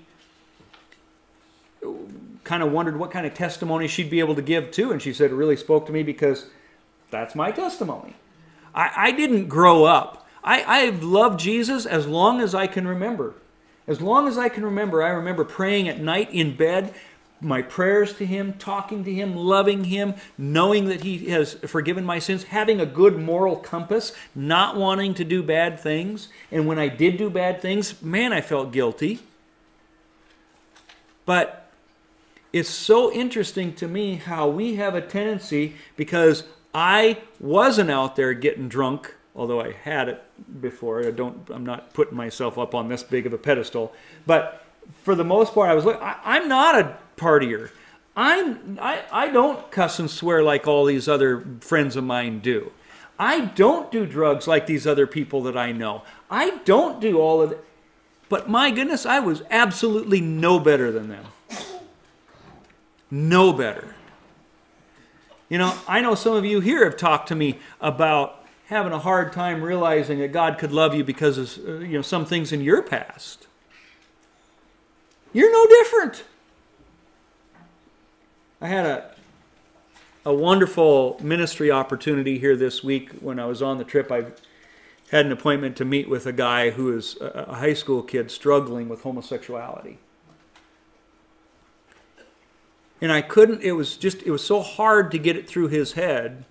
[2.43, 5.13] kind of wondered what kind of testimony she'd be able to give too, and she
[5.13, 6.47] said it really spoke to me because
[7.09, 8.15] that's my testimony.
[8.75, 10.27] I, I didn't grow up.
[10.43, 13.33] I, I've loved Jesus as long as I can remember.
[13.89, 16.93] As long as I can remember, I remember praying at night in bed
[17.41, 22.19] my prayers to Him, talking to Him, loving Him, knowing that He has forgiven my
[22.19, 26.27] sins, having a good moral compass, not wanting to do bad things.
[26.51, 29.19] And when I did do bad things, man, I felt guilty.
[31.25, 31.71] But
[32.51, 38.33] it's so interesting to me how we have a tendency, because I wasn't out there
[38.33, 40.23] getting drunk, although I had it
[40.61, 41.05] before.
[41.05, 43.93] I don't, I'm not putting myself up on this big of a pedestal.
[44.25, 44.65] But
[45.03, 47.71] for the most part, I was like, I'm not a partier.
[48.15, 52.71] I'm, I, I don't cuss and swear like all these other friends of mine do.
[53.17, 56.03] I don't do drugs like these other people that I know.
[56.29, 57.63] I don't do all of it.
[58.29, 61.25] But my goodness, I was absolutely no better than them.
[63.11, 63.95] No better.
[65.49, 68.38] You know, I know some of you here have talked to me about
[68.69, 72.01] having a hard time realizing that God could love you because of uh, you know
[72.01, 73.47] some things in your past.
[75.33, 76.23] You're no different.
[78.61, 79.15] I had a
[80.25, 84.11] a wonderful ministry opportunity here this week when I was on the trip.
[84.11, 84.25] I
[85.09, 88.89] had an appointment to meet with a guy who is a high school kid struggling
[88.89, 89.97] with homosexuality.
[93.01, 95.93] And I couldn't, it was just, it was so hard to get it through his
[95.93, 96.45] head.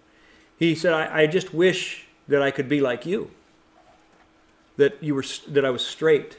[0.59, 3.31] He said, I, I just wish that I could be like you,
[4.77, 6.39] that, you were, that I was straight.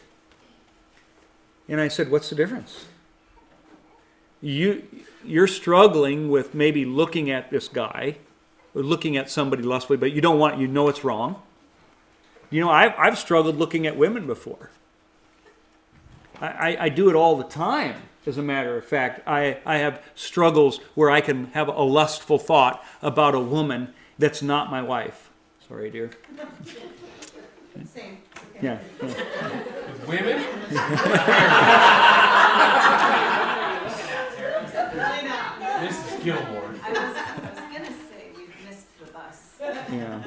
[1.68, 2.86] And I said, What's the difference?
[4.42, 4.84] You,
[5.26, 8.18] you're struggling with maybe looking at this guy,
[8.74, 11.42] or looking at somebody lustfully, but you don't want, you know it's wrong.
[12.50, 14.70] You know, I've, I've struggled looking at women before.
[16.42, 17.96] I, I do it all the time.
[18.26, 22.38] As a matter of fact, I, I have struggles where I can have a lustful
[22.38, 25.29] thought about a woman that's not my wife.
[25.70, 26.10] Sorry, dear.
[27.94, 28.18] Same.
[28.60, 28.80] Yeah.
[30.08, 30.44] Women?
[34.74, 35.60] Definitely not.
[35.60, 36.24] Mrs.
[36.24, 36.74] Gilmore.
[36.84, 39.62] I was, I was gonna say we've missed the bus.
[39.92, 40.24] Yeah.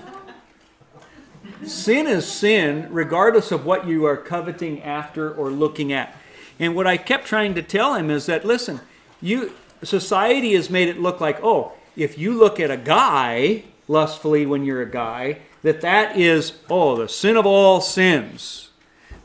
[1.66, 6.16] Sin is sin, regardless of what you are coveting after or looking at.
[6.60, 8.80] And what I kept trying to tell him is that listen,
[9.20, 9.52] you
[9.82, 14.64] society has made it look like, oh, if you look at a guy lustfully when
[14.64, 18.70] you're a guy, that that is oh the sin of all sins.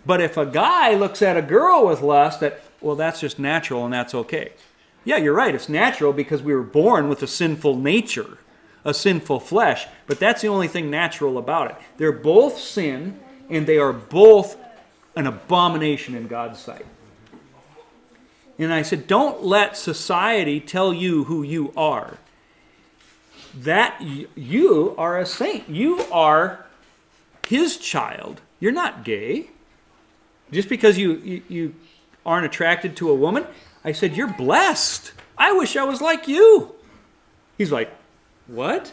[0.06, 3.86] But if a guy looks at a girl with lust, that well, that's just natural
[3.86, 4.54] and that's okay.
[5.04, 5.56] Yeah, you're right.
[5.56, 8.38] It's natural because we were born with a sinful nature,
[8.84, 9.88] a sinful flesh.
[10.06, 11.78] But that's the only thing natural about it.
[11.98, 14.58] They're both sin, and they are both
[15.16, 16.86] an abomination in God's sight.
[18.60, 22.18] And I said, don't let society tell you who you are.
[23.58, 25.70] That you are a saint.
[25.70, 26.66] You are
[27.48, 28.42] his child.
[28.60, 29.50] You're not gay.
[30.52, 31.76] Just because you, you, you
[32.26, 33.46] aren't attracted to a woman,
[33.84, 35.14] I said, You're blessed.
[35.38, 36.76] I wish I was like you.
[37.58, 37.92] He's like,
[38.48, 38.92] What?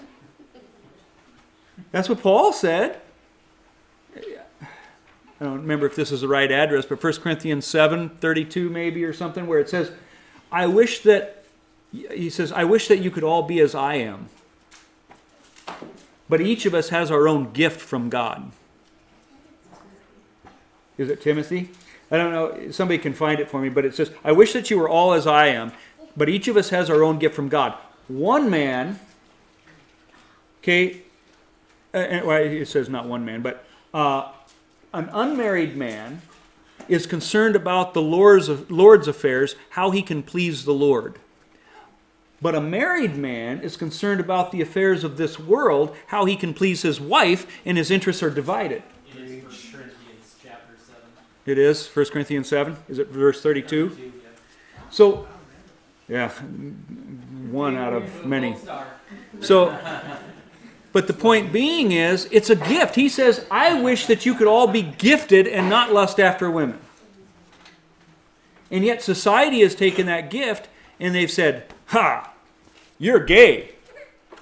[1.90, 3.00] That's what Paul said.
[5.40, 9.04] I don't remember if this is the right address, but 1 Corinthians 7 32 maybe
[9.04, 9.90] or something, where it says,
[10.50, 11.44] I wish that,
[11.92, 14.28] he says, I wish that you could all be as I am.
[16.28, 18.50] But each of us has our own gift from God.
[20.96, 21.70] Is it Timothy?
[22.10, 22.70] I don't know.
[22.70, 25.12] Somebody can find it for me, but it says, I wish that you were all
[25.12, 25.72] as I am,
[26.16, 27.74] but each of us has our own gift from God.
[28.08, 29.00] One man,
[30.62, 31.02] okay,
[31.92, 34.30] uh, uh, well, it says not one man, but uh,
[34.92, 36.22] an unmarried man
[36.88, 41.18] is concerned about the Lord's, Lord's affairs, how he can please the Lord.
[42.44, 46.52] But a married man is concerned about the affairs of this world, how he can
[46.52, 48.82] please his wife, and his interests are divided.
[49.14, 51.08] It is First Corinthians chapter seven.
[51.46, 52.76] It is 1 Corinthians 7.
[52.86, 53.88] Is it verse 32?
[53.88, 54.12] 32.
[54.90, 55.26] So,
[56.06, 56.28] yeah,
[57.50, 58.56] one out of many.
[59.40, 59.74] So,
[60.92, 62.94] but the point being is, it's a gift.
[62.94, 66.78] He says, I wish that you could all be gifted and not lust after women.
[68.70, 70.68] And yet, society has taken that gift
[71.00, 72.32] and they've said, Ha,
[73.04, 73.70] you're gay.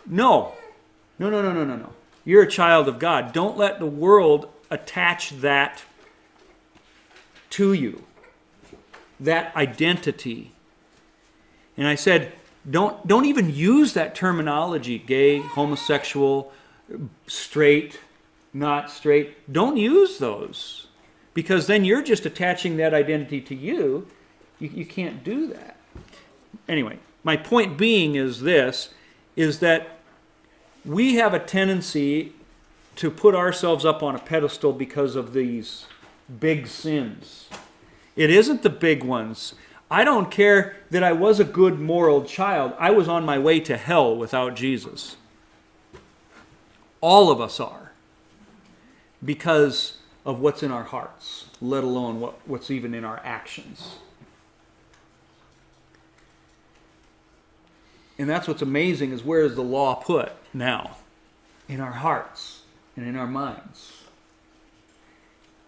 [0.07, 0.53] No,
[1.19, 1.93] no, no, no, no, no, no.
[2.25, 3.33] You're a child of God.
[3.33, 5.83] Don't let the world attach that
[7.51, 8.05] to you,
[9.19, 10.53] that identity.
[11.77, 12.33] And I said,
[12.71, 16.53] don't, don't even use that terminology gay, homosexual,
[17.27, 17.99] straight,
[18.55, 19.53] not straight.
[19.53, 20.87] Don't use those
[21.35, 24.07] because then you're just attaching that identity to you.
[24.61, 25.77] You, you can't do that.
[26.69, 28.91] Anyway, my point being is this
[29.37, 29.99] is that
[30.85, 32.33] we have a tendency
[32.97, 35.87] to put ourselves up on a pedestal because of these
[36.41, 37.49] big sins.
[38.17, 39.55] It isn't the big ones.
[39.91, 42.75] I don't care that I was a good moral child.
[42.79, 45.17] I was on my way to hell without Jesus.
[47.01, 47.93] All of us are.
[49.25, 53.97] Because of what's in our hearts, let alone what, what's even in our actions.
[58.23, 60.99] And that's what's amazing is where is the law put now?
[61.69, 62.63] In our hearts
[62.95, 63.95] and in our minds.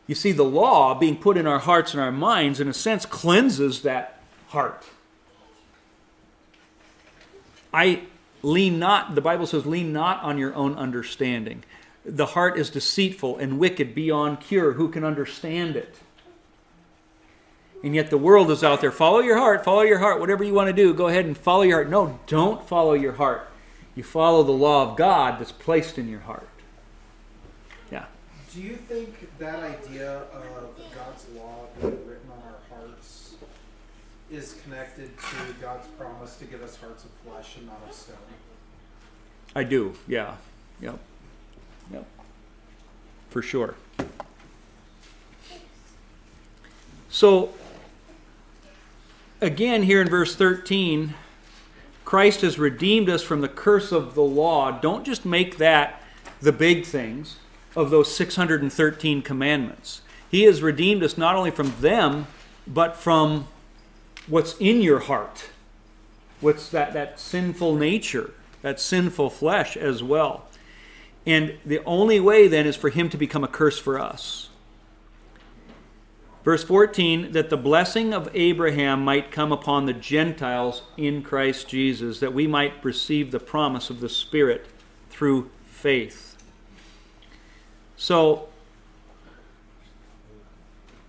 [0.07, 3.07] You see, the law being put in our hearts and our minds, in a sense,
[3.07, 4.85] cleanses that heart.
[7.73, 8.03] I
[8.41, 11.65] lean not, the Bible says, lean not on your own understanding.
[12.05, 14.75] The heart is deceitful and wicked beyond cure.
[14.75, 15.97] Who can understand it?
[17.85, 18.91] And yet the world is out there.
[18.91, 20.19] Follow your heart, follow your heart.
[20.19, 21.91] Whatever you want to do, go ahead and follow your heart.
[21.91, 23.47] No, don't follow your heart.
[23.95, 26.49] You follow the law of God that's placed in your heart.
[27.93, 28.07] Yeah.
[28.55, 30.45] Do you think that idea of
[30.95, 33.35] God's law being written on our hearts
[34.33, 38.17] is connected to God's promise to give us hearts of flesh and not of stone?
[39.55, 39.95] I do.
[40.09, 40.37] Yeah.
[40.81, 40.99] Yep.
[41.93, 42.07] Yep.
[43.29, 43.75] For sure.
[47.11, 47.53] So,
[49.45, 51.15] again, here in verse 13,
[52.05, 54.71] Christ has redeemed us from the curse of the law.
[54.71, 56.03] Don't just make that
[56.41, 57.37] the big things
[57.77, 60.03] of those 613 commandments.
[60.31, 62.27] He has redeemed us not only from them,
[62.67, 63.47] but from
[64.27, 65.51] what's in your heart.
[66.41, 68.33] What's that, that sinful nature,
[68.63, 70.47] that sinful flesh as well.
[71.27, 74.49] And the only way then is for him to become a curse for us.
[76.45, 82.21] Verse 14, that the blessing of Abraham might come upon the Gentiles in Christ Jesus,
[82.21, 84.67] that we might receive the promise of the Spirit
[85.09, 86.37] through faith.
[87.97, 88.49] So,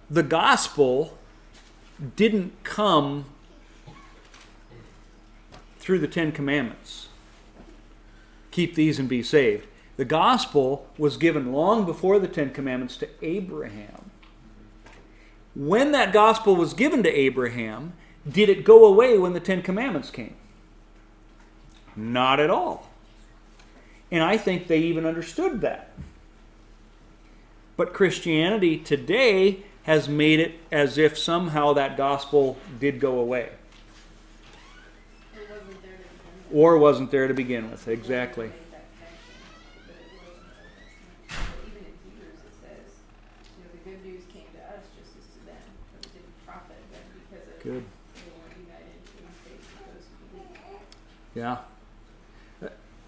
[0.10, 1.18] the gospel
[2.16, 3.26] didn't come
[5.80, 7.10] through the Ten Commandments.
[8.52, 9.68] Keep these and be saved.
[9.98, 14.12] The gospel was given long before the Ten Commandments to Abraham.
[15.56, 17.94] When that gospel was given to Abraham,
[18.30, 20.36] did it go away when the Ten Commandments came?
[21.96, 22.90] Not at all.
[24.12, 25.92] And I think they even understood that.
[27.78, 33.50] But Christianity today has made it as if somehow that gospel did go away.
[35.36, 35.92] Wasn't there to begin
[36.50, 36.54] with.
[36.54, 37.88] Or wasn't there to begin with.
[37.88, 38.48] Exactly.
[38.48, 39.36] Made that connection,
[39.86, 40.90] but it wasn't Old Testament.
[41.28, 42.88] But Even in Hebrews, it says,
[43.58, 46.38] you know, the good news came to us just as to them, but it didn't
[46.48, 47.44] profit them because of Good.
[47.44, 47.86] they weren't united in faith with those who believed.
[51.34, 51.58] Yeah.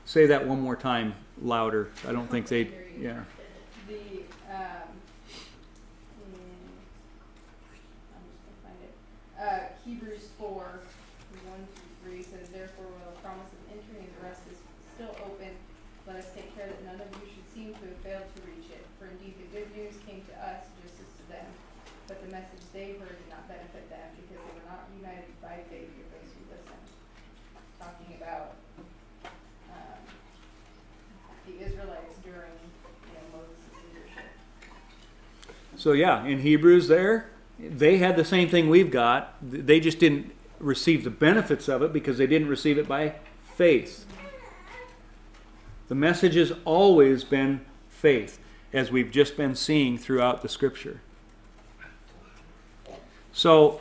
[0.05, 1.91] Say that one more time louder.
[2.07, 2.69] I don't think they.
[2.99, 3.23] Yeah.
[3.87, 4.89] The, um,
[8.83, 8.93] it,
[9.39, 10.79] uh, Hebrews four,
[11.47, 14.59] one through three says, therefore, while the promise of entering into rest is
[14.95, 15.55] still open,
[16.07, 18.71] let us take care that none of you should seem to have failed to reach
[18.71, 21.47] it, for indeed the good news came to us just as to them,
[22.07, 25.63] but the message they heard did not benefit them, because they were not united by
[25.67, 26.87] faith with those who listened.
[27.79, 28.55] Talking about,
[29.71, 30.03] um,
[31.47, 34.31] the Israelites during, you know, Moses' leadership.
[35.87, 39.35] So yeah, in Hebrews there, they had the same thing we've got.
[39.41, 43.13] They just didn't receive the benefits of it because they didn't receive it by
[43.55, 44.05] faith.
[45.87, 48.37] The message has always been faith,
[48.73, 50.99] as we've just been seeing throughout the scripture.
[53.31, 53.79] So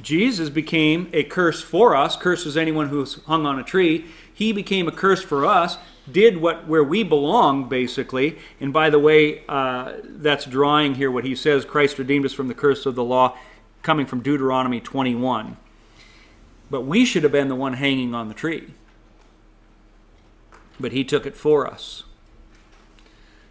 [0.00, 4.06] Jesus became a curse for us, Curse curses anyone who's hung on a tree.
[4.32, 5.78] He became a curse for us,
[6.10, 8.38] did what where we belong, basically.
[8.60, 12.48] And by the way, uh, that's drawing here what he says Christ redeemed us from
[12.48, 13.36] the curse of the law,
[13.82, 15.56] coming from Deuteronomy 21.
[16.70, 18.74] But we should have been the one hanging on the tree.
[20.78, 22.04] But he took it for us.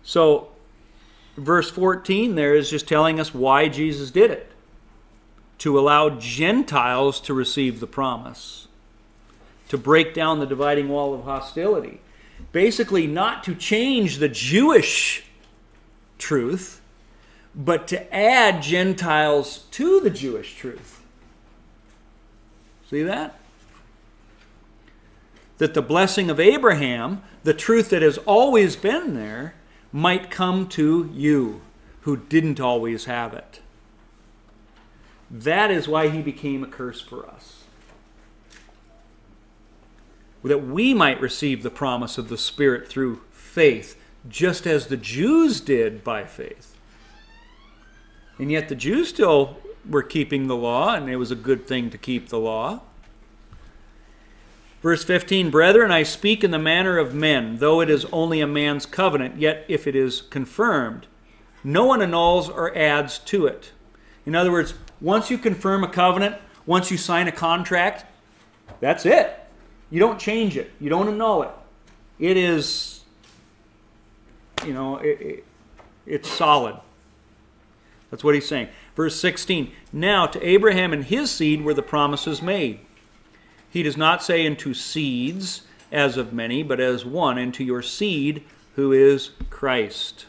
[0.04, 0.50] So,
[1.36, 4.54] verse 14 there is just telling us why Jesus did it
[5.60, 8.68] to allow Gentiles to receive the promise,
[9.70, 12.00] to break down the dividing wall of hostility.
[12.52, 15.26] Basically, not to change the Jewish
[16.18, 16.82] truth,
[17.56, 21.02] but to add Gentiles to the Jewish truth.
[22.90, 23.40] See that?
[25.58, 29.56] That the blessing of Abraham, the truth that has always been there,
[29.92, 31.62] might come to you
[32.02, 33.60] who didn't always have it.
[35.30, 37.64] That is why he became a curse for us.
[40.44, 44.00] That we might receive the promise of the Spirit through faith,
[44.30, 46.78] just as the Jews did by faith.
[48.40, 49.58] And yet the Jews still
[49.90, 52.82] were keeping the law, and it was a good thing to keep the law.
[54.82, 58.48] Verse 15 Brethren, I speak in the manner of men, though it is only a
[58.48, 61.08] man's covenant, yet if it is confirmed,
[61.64, 63.72] no one annuls or adds to it.
[64.26, 66.36] In other words, once you confirm a covenant,
[66.66, 68.06] once you sign a contract,
[68.80, 69.34] that's it.
[69.90, 71.52] You don't change it, you don't annul it.
[72.20, 73.02] It is,
[74.66, 75.46] you know, it, it,
[76.06, 76.76] it's solid.
[78.10, 78.70] That's what he's saying.
[78.96, 82.80] Verse 16 Now to Abraham and his seed were the promises made.
[83.70, 87.82] He does not say into seeds as of many, but as one, and to your
[87.82, 88.44] seed
[88.76, 90.26] who is Christ.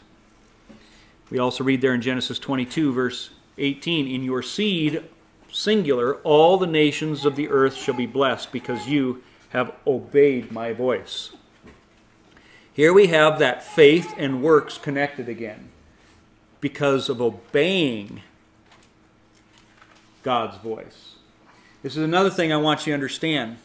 [1.29, 3.29] We also read there in Genesis 22, verse
[3.59, 5.03] 18 In your seed,
[5.51, 10.73] singular, all the nations of the earth shall be blessed because you have obeyed my
[10.73, 11.31] voice.
[12.73, 15.69] Here we have that faith and works connected again
[16.61, 18.21] because of obeying
[20.23, 21.15] God's voice.
[21.81, 23.57] This is another thing I want you to understand.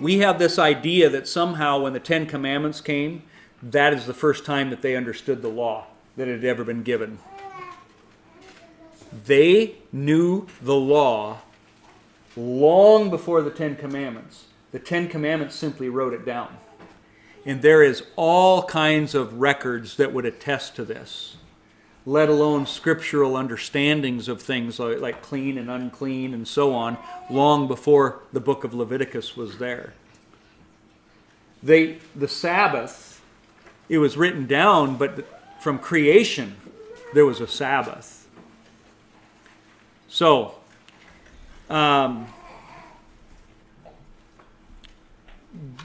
[0.00, 3.22] We have this idea that somehow when the Ten Commandments came,
[3.62, 7.18] that is the first time that they understood the law that had ever been given.
[9.26, 11.38] They knew the law
[12.36, 14.46] long before the Ten Commandments.
[14.72, 16.56] The Ten Commandments simply wrote it down.
[17.46, 21.36] And there is all kinds of records that would attest to this,
[22.06, 26.98] let alone scriptural understandings of things like, like clean and unclean and so on,
[27.30, 29.92] long before the book of Leviticus was there.
[31.62, 33.22] They, the Sabbath,
[33.88, 35.26] it was written down, but
[35.60, 36.56] from creation,
[37.12, 38.23] there was a Sabbath.
[40.14, 40.54] So,
[41.68, 42.28] um,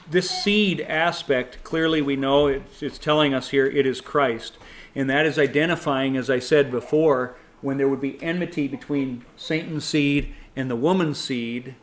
[0.07, 4.59] this seed aspect, clearly we know it's, it's telling us here it is Christ.
[4.93, 9.85] And that is identifying, as I said before, when there would be enmity between Satan's
[9.85, 11.73] seed and the woman's seed,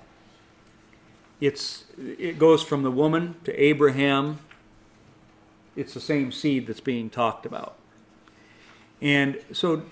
[1.41, 4.39] it's, it goes from the woman to Abraham.
[5.75, 7.75] It's the same seed that's being talked about.
[9.03, 9.83] And so,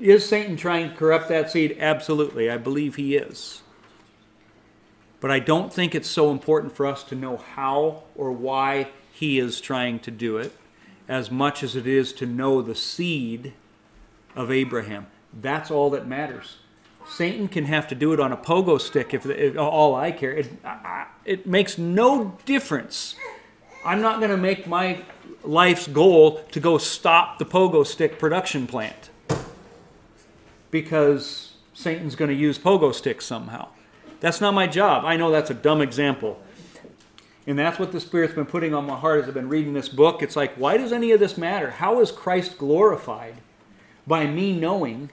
[0.00, 1.76] is Satan trying to corrupt that seed?
[1.78, 2.50] Absolutely.
[2.50, 3.62] I believe he is.
[5.20, 9.38] But I don't think it's so important for us to know how or why he
[9.38, 10.52] is trying to do it
[11.08, 13.52] as much as it is to know the seed
[14.36, 15.06] of Abraham.
[15.32, 16.58] That's all that matters.
[17.08, 20.32] Satan can have to do it on a pogo stick if, if all I care.
[20.32, 23.16] It, I, it makes no difference.
[23.84, 25.02] I'm not going to make my
[25.42, 29.10] life's goal to go stop the pogo stick production plant
[30.70, 33.68] because Satan's going to use pogo sticks somehow.
[34.20, 35.04] That's not my job.
[35.04, 36.42] I know that's a dumb example.
[37.46, 39.88] And that's what the Spirit's been putting on my heart as I've been reading this
[39.88, 40.22] book.
[40.22, 41.70] It's like, why does any of this matter?
[41.70, 43.36] How is Christ glorified?
[44.06, 45.10] By me knowing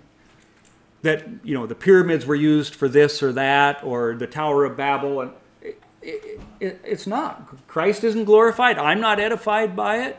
[1.02, 4.76] that, you know, the pyramids were used for this or that, or the Tower of
[4.76, 5.22] Babel.
[5.22, 5.32] And
[5.62, 7.68] it, it, it, it's not.
[7.68, 8.78] Christ isn't glorified.
[8.78, 10.18] I'm not edified by it.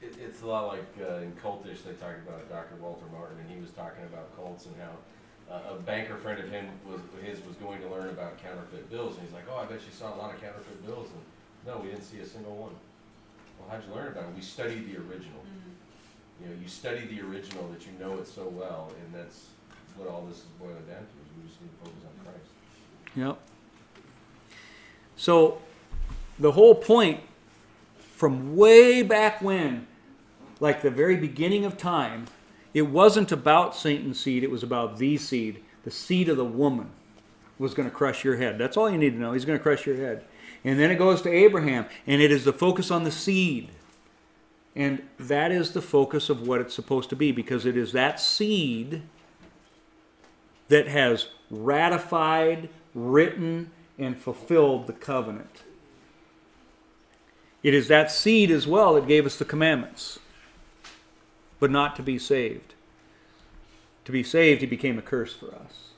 [0.00, 2.76] It, it's a lot like uh, in cultish, they talk about Dr.
[2.80, 6.50] Walter Martin, and he was talking about cults and how uh, a banker friend of
[6.50, 9.64] him was his was going to learn about counterfeit bills, and he's like, "Oh, I
[9.64, 11.22] bet you saw a lot of counterfeit bills." And
[11.66, 12.74] no, we didn't see a single one.
[13.58, 14.34] Well, how'd you learn about it?
[14.34, 15.40] We studied the original.
[16.42, 19.46] You know, you study the original that you know it so well, and that's
[19.96, 21.14] what all this is boiling down to.
[21.22, 22.50] Is we just need to focus on Christ.
[23.14, 23.38] Yep.
[25.16, 25.62] So,
[26.38, 27.20] the whole point
[27.98, 29.86] from way back when,
[30.58, 32.26] like the very beginning of time,
[32.76, 35.64] it wasn't about Satan's seed, it was about the seed.
[35.84, 36.90] The seed of the woman
[37.58, 38.58] was going to crush your head.
[38.58, 39.32] That's all you need to know.
[39.32, 40.26] He's going to crush your head.
[40.62, 43.70] And then it goes to Abraham, and it is the focus on the seed.
[44.74, 48.20] And that is the focus of what it's supposed to be because it is that
[48.20, 49.00] seed
[50.68, 55.62] that has ratified, written, and fulfilled the covenant.
[57.62, 60.18] It is that seed as well that gave us the commandments,
[61.58, 62.74] but not to be saved.
[64.04, 65.90] To be saved, he became a curse for us.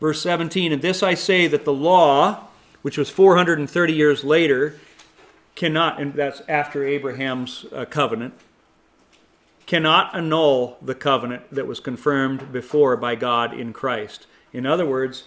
[0.00, 2.48] Verse 17, and this I say that the law,
[2.82, 4.76] which was 430 years later,
[5.54, 8.34] cannot, and that's after Abraham's uh, covenant,
[9.66, 14.26] cannot annul the covenant that was confirmed before by God in Christ.
[14.52, 15.24] In other words,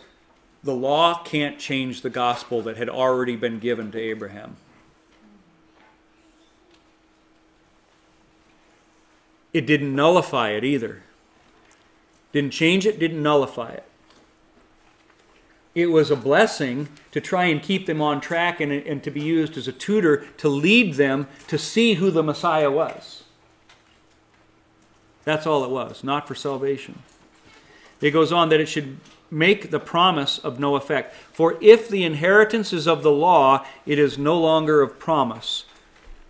[0.63, 4.57] the law can't change the gospel that had already been given to Abraham.
[9.55, 11.01] It didn't nullify it either.
[12.33, 13.85] Didn't change it, didn't nullify it.
[15.73, 19.21] It was a blessing to try and keep them on track and, and to be
[19.21, 23.23] used as a tutor to lead them to see who the Messiah was.
[25.23, 27.01] That's all it was, not for salvation.
[28.01, 28.97] It goes on that it should
[29.31, 31.15] make the promise of no effect.
[31.31, 35.63] For if the inheritance is of the law, it is no longer of promise.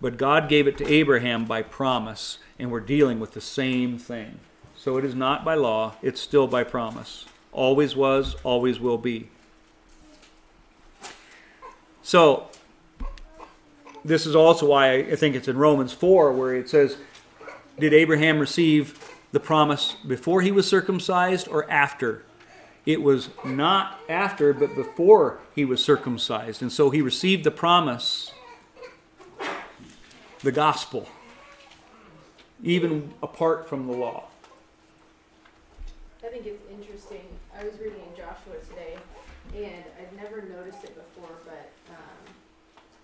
[0.00, 4.40] But God gave it to Abraham by promise, and we're dealing with the same thing.
[4.76, 7.26] So it is not by law, it's still by promise.
[7.50, 9.28] Always was, always will be.
[12.02, 12.48] So,
[14.04, 16.96] this is also why I think it's in Romans 4 where it says,
[17.78, 22.22] Did Abraham receive the promise before he was circumcised or after?
[22.84, 26.62] It was not after, but before he was circumcised.
[26.62, 28.30] And so he received the promise,
[30.46, 31.08] the gospel,
[32.62, 34.28] even apart from the law.
[36.22, 37.26] I think it's interesting.
[37.58, 38.94] I was reading Joshua today,
[39.56, 42.32] and I'd never noticed it before, but um,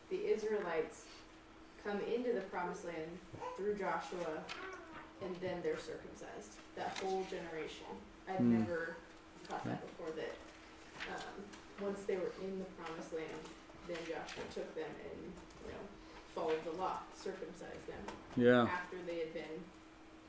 [0.09, 1.03] the Israelites
[1.85, 3.11] come into the promised land
[3.57, 4.39] through Joshua,
[5.25, 6.63] and then they're circumcised.
[6.77, 7.91] That whole generation.
[8.31, 8.61] I've Hmm.
[8.61, 8.95] never
[9.49, 10.15] caught that before.
[10.15, 10.35] That
[11.11, 11.43] um,
[11.91, 13.43] once they were in the promised land,
[13.89, 15.19] then Joshua took them and
[15.67, 15.83] you know
[16.35, 18.05] followed the law, circumcised them
[18.37, 18.63] Yeah.
[18.63, 19.43] after they had been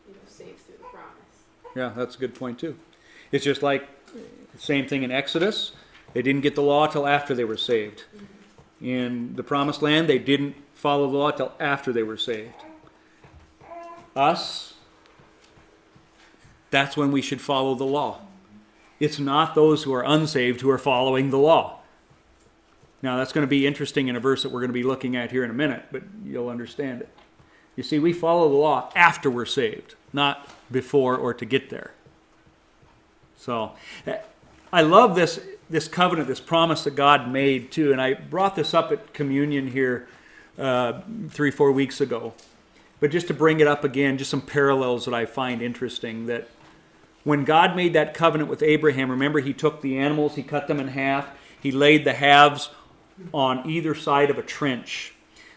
[0.08, 1.76] you know saved through the promise.
[1.76, 2.76] Yeah, that's a good point too.
[3.32, 5.72] It's just like the same thing in Exodus.
[6.14, 8.04] They didn't get the law till after they were saved.
[8.16, 8.86] Mm-hmm.
[8.86, 12.54] In the promised land, they didn't follow the law till after they were saved.
[14.16, 14.74] Us,
[16.70, 18.20] that's when we should follow the law.
[19.00, 21.80] It's not those who are unsaved who are following the law.
[23.04, 25.18] Now, that's going to be interesting in a verse that we're going to be looking
[25.18, 27.10] at here in a minute, but you'll understand it.
[27.76, 31.92] You see, we follow the law after we're saved, not before or to get there.
[33.36, 33.74] So
[34.72, 35.40] I love this
[35.70, 37.92] this covenant, this promise that God made too.
[37.92, 40.08] And I brought this up at communion here
[40.58, 42.34] uh, three, four weeks ago.
[43.00, 46.28] But just to bring it up again, just some parallels that I find interesting.
[46.28, 46.48] That
[47.24, 50.80] when God made that covenant with Abraham, remember he took the animals, he cut them
[50.80, 51.30] in half,
[51.60, 52.70] he laid the halves
[53.34, 55.14] on either side of a trench.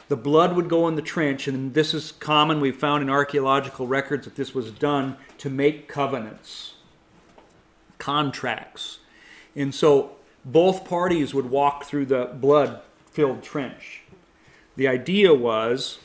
[0.08, 2.60] The blood would go in the trench, and this is common.
[2.60, 6.74] We've found in archaeological records that this was done to make covenants,
[7.98, 9.00] contracts.
[9.56, 10.12] And so
[10.44, 14.02] both parties would walk through the blood filled trench.
[14.76, 15.98] The idea was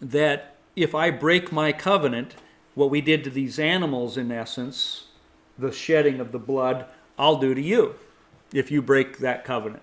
[0.00, 2.34] that if I break my covenant,
[2.74, 5.08] what we did to these animals, in essence,
[5.58, 6.86] the shedding of the blood,
[7.18, 7.96] I'll do to you
[8.54, 9.82] if you break that covenant.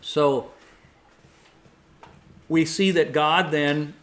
[0.00, 0.50] So
[2.48, 3.94] we see that God then,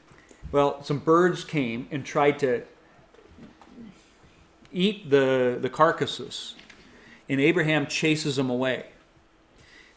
[0.51, 2.63] well, some birds came and tried to
[4.71, 6.55] eat the, the carcasses,
[7.27, 8.87] and Abraham chases them away.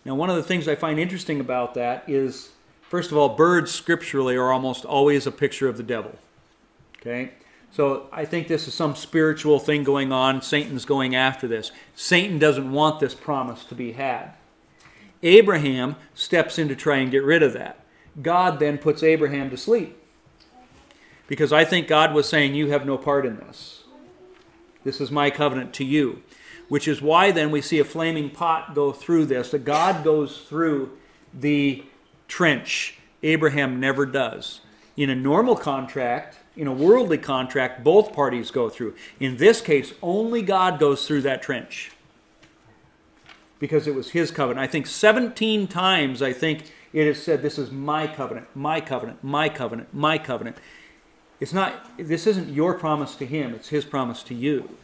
[0.04, 2.50] Now, one of the things I find interesting about that is,
[2.82, 6.18] first of all, birds scripturally are almost always a picture of the devil.
[7.00, 7.32] Okay?
[7.72, 10.42] So I think this is some spiritual thing going on.
[10.42, 11.70] Satan's going after this.
[11.94, 14.32] Satan doesn't want this promise to be had.
[15.22, 17.80] Abraham steps in to try and get rid of that.
[18.20, 19.96] God then puts Abraham to sleep.
[21.26, 23.84] Because I think God was saying, You have no part in this.
[24.82, 26.22] This is my covenant to you.
[26.68, 29.50] Which is why then we see a flaming pot go through this.
[29.50, 30.96] That God goes through
[31.32, 31.84] the
[32.28, 32.98] trench.
[33.22, 34.60] Abraham never does.
[34.96, 38.94] In a normal contract, in a worldly contract, both parties go through.
[39.18, 41.92] In this case, only God goes through that trench
[43.60, 44.58] because it was his covenant.
[44.58, 49.22] I think 17 times, I think it is said, This is my covenant, my covenant,
[49.22, 50.56] my covenant, my covenant.
[51.38, 54.76] It's not, this isn't your promise to him, it's his promise to you.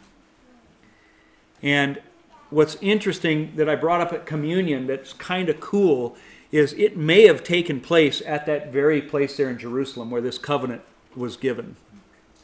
[1.61, 2.01] And
[2.49, 6.15] what's interesting that I brought up at communion that's kind of cool
[6.51, 10.37] is it may have taken place at that very place there in Jerusalem where this
[10.37, 10.81] covenant
[11.15, 11.75] was given.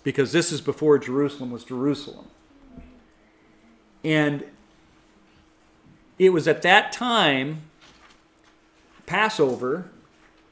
[0.04, 2.28] Because this is before Jerusalem was Jerusalem.
[4.04, 4.44] And
[6.20, 7.61] it was at that time,
[9.05, 9.89] Passover,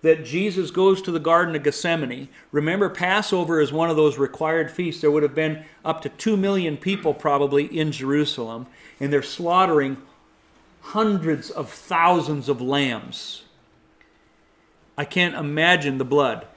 [0.01, 2.27] that Jesus goes to the Garden of Gethsemane.
[2.51, 5.01] Remember, Passover is one of those required feasts.
[5.01, 8.65] There would have been up to two million people probably in Jerusalem,
[8.99, 9.97] and they're slaughtering
[10.81, 13.43] hundreds of thousands of lambs.
[14.97, 16.47] I can't imagine the blood.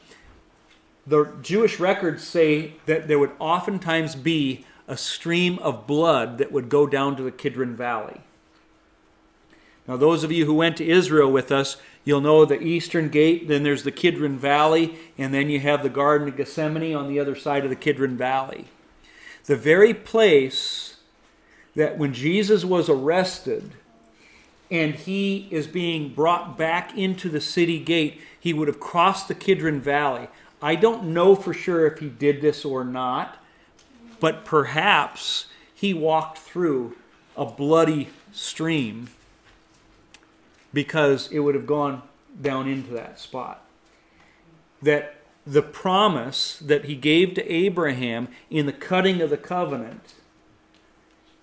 [1.07, 6.71] The Jewish records say that there would oftentimes be a stream of blood that would
[6.71, 8.21] go down to the Kidron Valley.
[9.87, 13.49] Now, those of you who went to Israel with us, you'll know the eastern gate,
[13.49, 17.21] then there's the Kidron Valley, and then you have the Garden of Gethsemane on the
[17.21, 18.67] other side of the Kidron Valley.
[19.45, 20.97] The very place
[21.77, 23.73] that when Jesus was arrested
[24.71, 29.35] and he is being brought back into the city gate, he would have crossed the
[29.35, 30.29] Kidron Valley.
[30.63, 33.37] I don't know for sure if he did this or not,
[34.19, 36.97] but perhaps he walked through
[37.37, 39.09] a bloody stream
[40.75, 42.03] because it would have gone
[42.41, 43.65] down into that spot.
[44.83, 45.15] That
[45.47, 50.15] the promise that he gave to Abraham in the cutting of the covenant,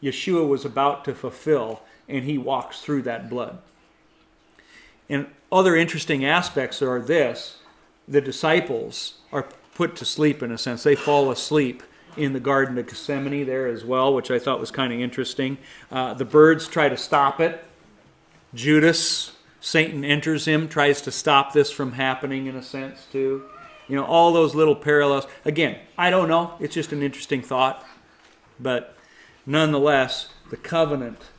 [0.03, 3.59] Yeshua was about to fulfill, and he walks through that blood.
[5.09, 7.57] And other interesting aspects are this
[8.07, 10.83] the disciples are put to sleep in a sense.
[10.83, 11.83] They fall asleep
[12.17, 15.57] in the Garden of Gethsemane there as well, which I thought was kind of interesting.
[15.89, 17.63] Uh, the birds try to stop it.
[18.53, 23.43] Judas, Satan enters him, tries to stop this from happening in a sense too.
[23.87, 25.27] You know, all those little parallels.
[25.45, 26.53] Again, I don't know.
[26.59, 27.85] It's just an interesting thought.
[28.59, 28.95] But
[29.45, 31.29] nonetheless, the covenant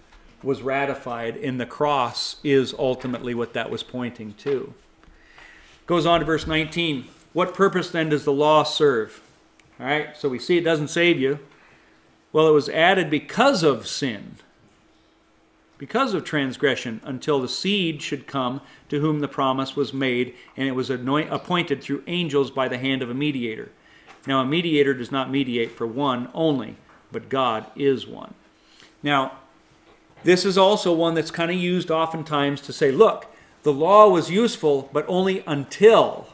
[0.43, 4.75] was ratified, and the cross is ultimately what that was pointing to.
[5.87, 7.07] Goes on to verse 19.
[7.33, 9.23] What purpose then does the law serve?
[9.79, 11.39] All right, so we see it doesn't save you.
[12.33, 14.37] Well, it was added because of sin,
[15.83, 20.69] because of transgression, until the seed should come to whom the promise was made, and
[20.69, 23.69] it was anoint, appointed through angels by the hand of a mediator.
[24.25, 26.77] Now, a mediator does not mediate for one only,
[27.11, 28.35] but God is one.
[29.03, 29.41] Now,
[30.23, 33.27] this is also one that's kind of used oftentimes to say, look,
[33.65, 36.29] the law was useful, but only until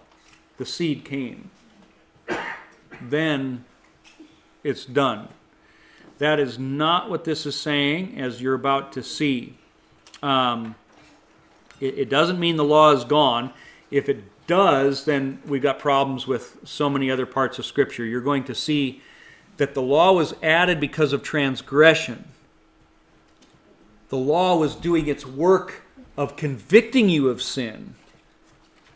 [0.58, 1.50] the seed came.
[3.00, 3.64] Then
[4.62, 5.28] it's done.
[6.18, 9.56] That is not what this is saying, as you're about to see.
[10.22, 10.74] Um,
[11.80, 13.52] it, it doesn't mean the law is gone.
[13.90, 18.04] If it does, then we've got problems with so many other parts of Scripture.
[18.04, 19.00] You're going to see
[19.58, 22.24] that the law was added because of transgression.
[24.08, 25.82] The law was doing its work
[26.16, 27.94] of convicting you of sin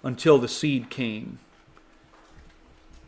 [0.03, 1.39] until the seed came.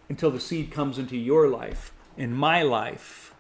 [0.09, 3.34] Until the seed comes into your life, in my life.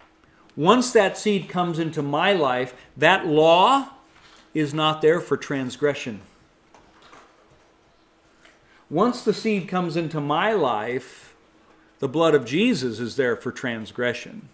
[0.57, 3.89] Once that seed comes into my life, that law
[4.53, 6.21] is not there for transgression.
[8.89, 11.35] Once the seed comes into my life,
[11.99, 14.49] the blood of Jesus is there for transgression.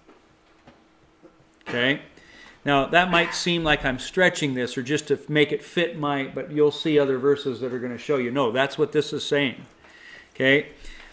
[1.68, 2.00] Okay?
[2.64, 6.24] Now, that might seem like I'm stretching this or just to make it fit my,
[6.24, 8.30] but you'll see other verses that are going to show you.
[8.30, 9.66] No, that's what this is saying.
[10.34, 10.68] Okay?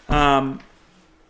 [0.08, 0.60] Um,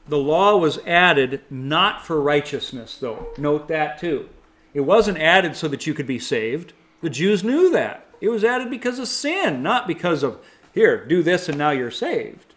[0.08, 3.28] the law was added not for righteousness, though.
[3.36, 4.28] Note that too.
[4.74, 6.72] It wasn't added so that you could be saved.
[7.00, 8.06] The Jews knew that.
[8.20, 10.38] It was added because of sin, not because of,
[10.72, 12.54] here, do this and now you're saved.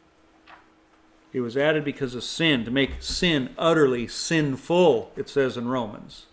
[1.33, 6.25] It was added because of sin, to make sin utterly sinful, it says in Romans.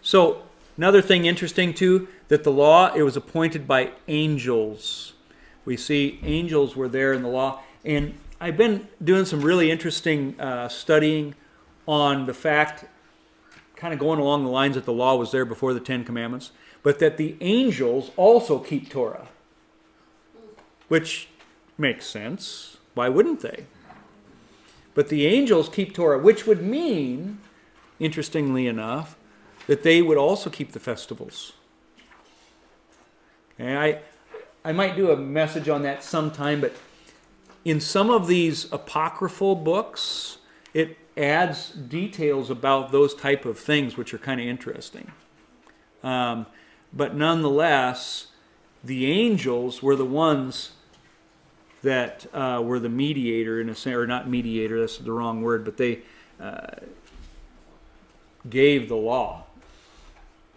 [0.00, 0.42] So,
[0.76, 5.12] another thing interesting too, that the law, it was appointed by angels.
[5.64, 7.60] We see angels were there in the law.
[7.84, 11.34] And I've been doing some really interesting uh, studying
[11.88, 12.84] on the fact,
[13.74, 16.52] kind of going along the lines that the law was there before the Ten Commandments,
[16.84, 19.26] but that the angels also keep Torah.
[20.86, 21.28] Which
[21.76, 22.76] makes sense.
[22.94, 23.66] Why wouldn't they?
[24.94, 27.40] But the angels keep Torah, which would mean,
[27.98, 29.16] interestingly enough,
[29.66, 31.54] that they would also keep the festivals.
[33.58, 34.00] And I,
[34.64, 36.72] I might do a message on that sometime, but
[37.68, 40.38] in some of these apocryphal books,
[40.72, 45.12] it adds details about those type of things, which are kind of interesting.
[46.02, 46.46] Um,
[46.92, 48.28] but nonetheless,
[48.82, 50.72] the angels were the ones
[51.82, 54.80] that uh, were the mediator in a sense, or not mediator.
[54.80, 56.00] That's the wrong word, but they
[56.40, 56.68] uh,
[58.48, 59.44] gave the law.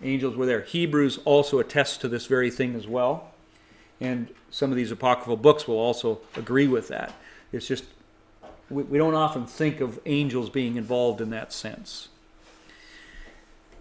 [0.02, 0.62] Angels were there.
[0.62, 3.31] Hebrews also attests to this very thing as well,
[4.02, 7.14] and some of these apocryphal books will also agree with that.
[7.54, 7.86] It's just
[8.70, 12.10] we, we don't often think of angels being involved in that sense.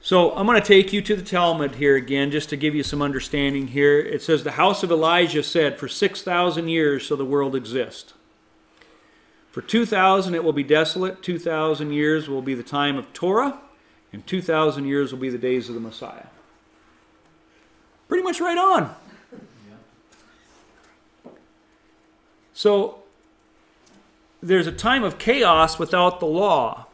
[0.03, 2.83] So I'm going to take you to the Talmud here again, just to give you
[2.83, 3.99] some understanding here.
[3.99, 8.15] It says, The house of Elijah said, For 6,000 years shall the world exist.
[9.51, 13.61] For 2,000 it will be desolate, 2,000 years will be the time of Torah,
[14.13, 16.27] and 2,000 years will be the days of the Messiah.
[18.09, 18.95] Pretty much right on.
[22.61, 22.99] So
[24.43, 26.89] there's a time of chaos without the law.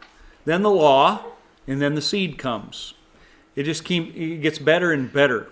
[0.45, 1.25] Then the law,
[1.67, 2.95] and then the seed comes.
[3.57, 5.49] It just keep, it gets better and better.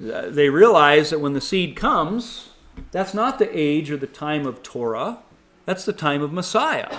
[0.00, 2.50] Uh, They realize that when the seed comes,
[2.92, 5.18] that's not the age or the time of Torah,
[5.64, 6.96] that's the time of Messiah.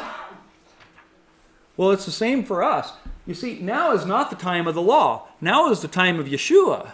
[1.78, 2.91] Well, it's the same for us.
[3.26, 6.28] You see, now is not the time of the law, now is the time of
[6.28, 6.91] Yeshua.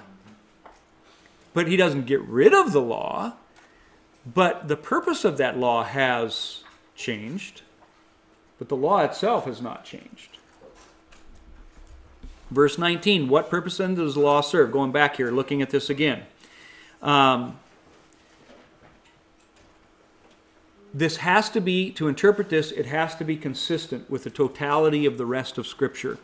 [1.56, 3.38] But he doesn't get rid of the law,
[4.26, 6.64] but the purpose of that law has
[6.96, 7.62] changed,
[8.58, 10.38] but the law itself has not changed.
[12.50, 14.72] Verse 19, what purpose then does the law serve?
[14.72, 16.24] Going back here, looking at this again.
[17.02, 17.58] Um,
[20.94, 25.06] this has to be, to interpret this, it has to be consistent with the totality
[25.06, 26.20] of the rest of Scripture.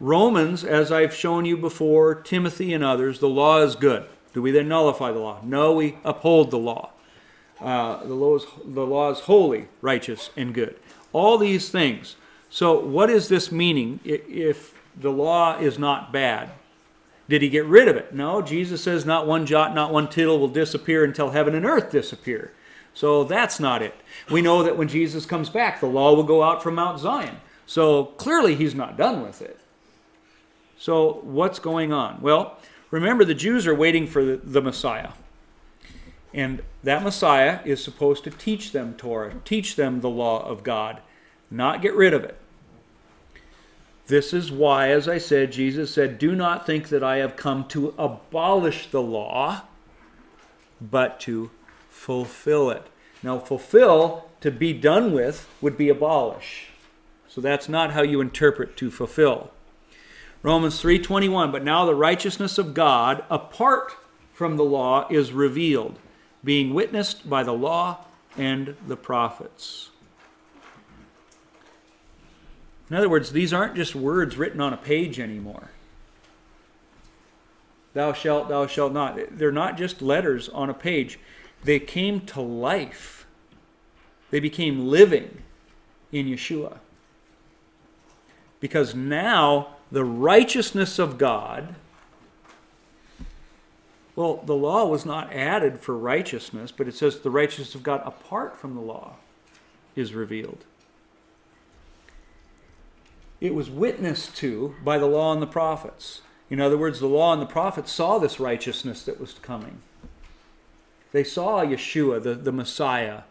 [0.00, 4.06] Romans, as I've shown you before, Timothy and others, the law is good.
[4.34, 5.40] Do we then nullify the law?
[5.42, 6.90] No, we uphold the law.
[7.60, 10.78] Uh, the, law is, the law is holy, righteous, and good.
[11.12, 12.16] All these things.
[12.50, 16.50] So, what is this meaning if the law is not bad?
[17.28, 18.14] Did he get rid of it?
[18.14, 21.90] No, Jesus says not one jot, not one tittle will disappear until heaven and earth
[21.90, 22.52] disappear.
[22.94, 23.94] So that's not it.
[24.30, 27.36] We know that when Jesus comes back, the law will go out from Mount Zion.
[27.66, 29.58] So clearly he's not done with it.
[30.78, 32.20] So what's going on?
[32.20, 32.58] Well,
[32.90, 35.10] remember the Jews are waiting for the, the Messiah.
[36.36, 41.00] And that Messiah is supposed to teach them Torah, teach them the law of God,
[41.50, 42.36] not get rid of it.
[44.06, 47.66] This is why, as I said, Jesus said, Do not think that I have come
[47.68, 49.62] to abolish the law,
[50.78, 51.50] but to
[51.88, 52.86] fulfill it.
[53.22, 56.68] Now, fulfill, to be done with, would be abolish.
[57.26, 59.50] So that's not how you interpret to fulfill.
[60.42, 63.96] Romans 3:21 But now the righteousness of God apart
[64.34, 65.98] from the law is revealed,
[66.46, 67.98] being witnessed by the law
[68.38, 69.90] and the prophets.
[72.88, 75.70] In other words, these aren't just words written on a page anymore.
[77.94, 79.18] Thou shalt, thou shalt not.
[79.32, 81.18] They're not just letters on a page.
[81.64, 83.26] They came to life.
[84.30, 85.42] They became living
[86.12, 86.78] in Yeshua.
[88.60, 91.74] Because now the righteousness of God,
[94.16, 98.02] well, the law was not added for righteousness, but it says the righteousness of God
[98.04, 99.16] apart from the law
[99.94, 100.64] is revealed.
[103.40, 106.22] It was witnessed to by the law and the prophets.
[106.48, 109.82] In other words, the law and the prophets saw this righteousness that was coming.
[111.12, 113.22] They saw Yeshua, the, the Messiah,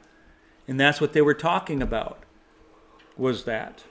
[0.68, 2.20] and that's what they were talking about,
[3.18, 3.84] was that.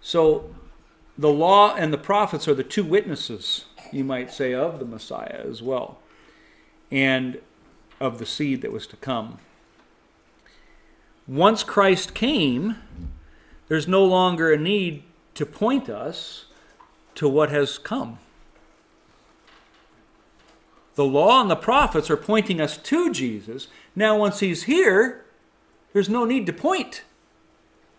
[0.00, 0.54] So
[1.18, 5.44] the law and the prophets are the two witnesses, you might say, of the Messiah
[5.48, 5.98] as well,
[6.90, 7.40] and
[8.00, 9.38] of the seed that was to come.
[11.26, 12.76] Once Christ came,
[13.68, 16.46] there's no longer a need to point us
[17.14, 18.18] to what has come.
[20.96, 23.68] The law and the prophets are pointing us to Jesus.
[23.96, 25.24] Now, once he's here,
[25.92, 27.02] there's no need to point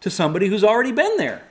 [0.02, 1.48] to somebody who's already been there.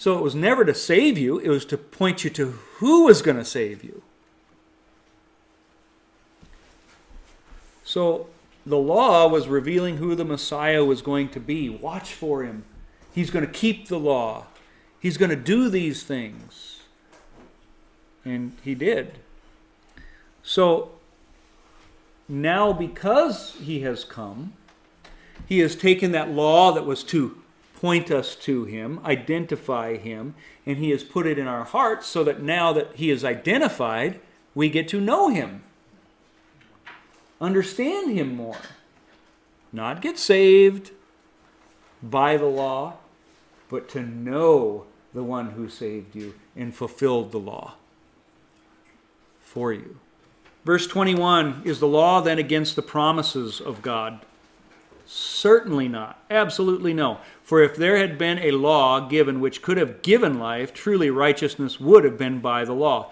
[0.00, 3.20] So it was never to save you, it was to point you to who was
[3.20, 4.00] going to save you.
[7.84, 8.28] So
[8.64, 11.68] the law was revealing who the Messiah was going to be.
[11.68, 12.64] Watch for him.
[13.14, 14.46] He's going to keep the law,
[15.00, 16.80] he's going to do these things.
[18.24, 19.18] And he did.
[20.42, 20.92] So
[22.26, 24.54] now, because he has come,
[25.46, 27.36] he has taken that law that was to
[27.80, 30.34] point us to him, identify him,
[30.66, 34.20] and he has put it in our hearts so that now that he is identified,
[34.54, 35.62] we get to know him,
[37.40, 38.58] understand him more.
[39.72, 40.90] Not get saved
[42.02, 42.94] by the law,
[43.70, 47.74] but to know the one who saved you and fulfilled the law
[49.40, 49.98] for you.
[50.64, 54.20] Verse 21 Is the law then against the promises of God?
[55.12, 56.22] Certainly not.
[56.30, 57.18] Absolutely no.
[57.42, 61.80] For if there had been a law given which could have given life, truly righteousness
[61.80, 63.10] would have been by the law.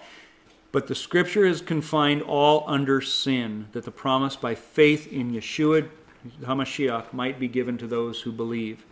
[0.71, 5.89] But the scripture has confined all under sin, that the promise by faith in Yeshua
[6.41, 8.85] HaMashiach might be given to those who believe.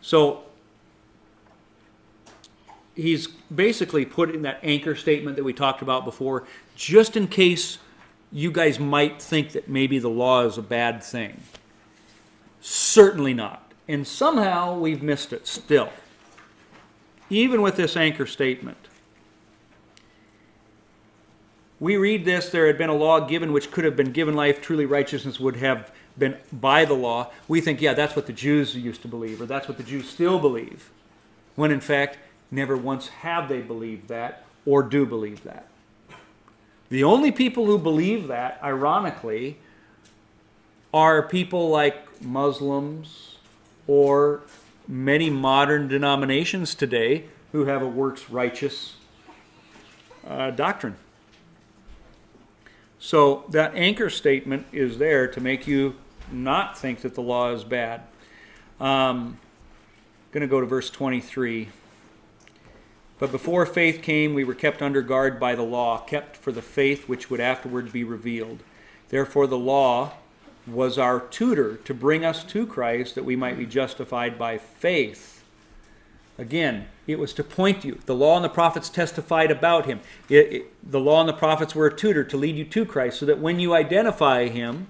[0.00, 0.44] So
[2.94, 6.44] he's basically put in that anchor statement that we talked about before,
[6.74, 7.76] just in case
[8.32, 11.42] you guys might think that maybe the law is a bad thing.
[12.60, 13.72] Certainly not.
[13.86, 15.90] And somehow we've missed it still.
[17.30, 18.76] Even with this anchor statement.
[21.80, 24.60] We read this there had been a law given which could have been given life,
[24.60, 27.30] truly righteousness would have been by the law.
[27.46, 30.08] We think, yeah, that's what the Jews used to believe, or that's what the Jews
[30.08, 30.90] still believe.
[31.54, 32.18] When in fact,
[32.50, 35.66] never once have they believed that or do believe that.
[36.88, 39.58] The only people who believe that, ironically,
[40.92, 43.36] are people like Muslims
[43.86, 44.42] or
[44.86, 48.96] many modern denominations today who have a works righteous
[50.26, 50.96] uh, doctrine.
[52.98, 55.94] So that anchor statement is there to make you
[56.32, 58.02] not think that the law is bad.
[58.80, 59.38] Um,
[60.32, 61.68] going to go to verse 23.
[63.18, 66.62] But before faith came, we were kept under guard by the law, kept for the
[66.62, 68.62] faith which would afterward be revealed.
[69.08, 70.12] Therefore, the law
[70.72, 75.42] was our tutor to bring us to Christ that we might be justified by faith.
[76.38, 77.98] Again, it was to point you.
[78.06, 80.00] The law and the prophets testified about him.
[80.28, 83.18] It, it, the law and the prophets were a tutor to lead you to Christ
[83.18, 84.86] so that when you identify him,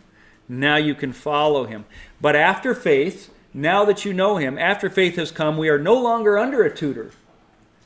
[0.49, 1.87] now you can follow him.
[2.21, 5.95] But after faith, now that you know him, after faith has come, we are no
[5.95, 7.13] longer under a tutor.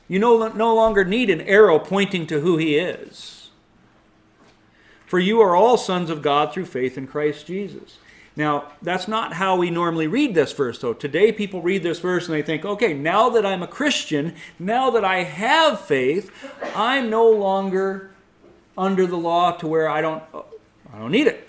[0.07, 3.42] You no, no longer need an arrow pointing to who he is.
[5.13, 7.99] For you are all sons of God through faith in Christ Jesus.
[8.35, 10.93] Now, that's not how we normally read this verse, though.
[10.93, 14.89] Today, people read this verse and they think, okay, now that I'm a Christian, now
[14.89, 16.31] that I have faith,
[16.75, 18.09] I'm no longer
[18.75, 20.23] under the law to where I don't,
[20.91, 21.47] I don't need it.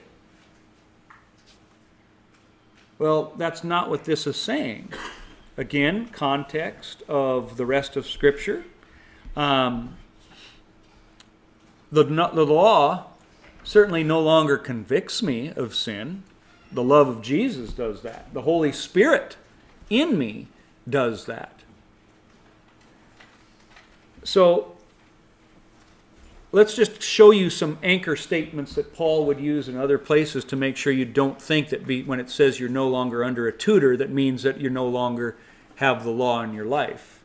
[2.98, 4.92] Well, that's not what this is saying.
[5.56, 8.66] Again, context of the rest of Scripture.
[9.34, 9.96] Um,
[11.90, 13.06] the, the law
[13.64, 16.22] certainly no longer convicts me of sin.
[16.70, 18.32] The love of Jesus does that.
[18.32, 19.36] The Holy Spirit
[19.90, 20.48] in me
[20.88, 21.60] does that.
[24.22, 24.76] So
[26.52, 30.56] let's just show you some anchor statements that Paul would use in other places to
[30.56, 33.52] make sure you don't think that be, when it says you're no longer under a
[33.52, 35.36] tutor, that means that you no longer
[35.76, 37.20] have the law in your life.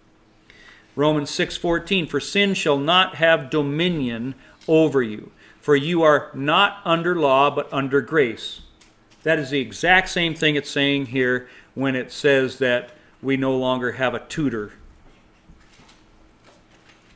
[0.96, 4.36] Romans 6:14 For sin shall not have dominion
[4.68, 5.32] over you,
[5.62, 8.62] for you are not under law but under grace.
[9.24, 12.92] That is the exact same thing it's saying here when it says that
[13.22, 14.74] we no longer have a tutor.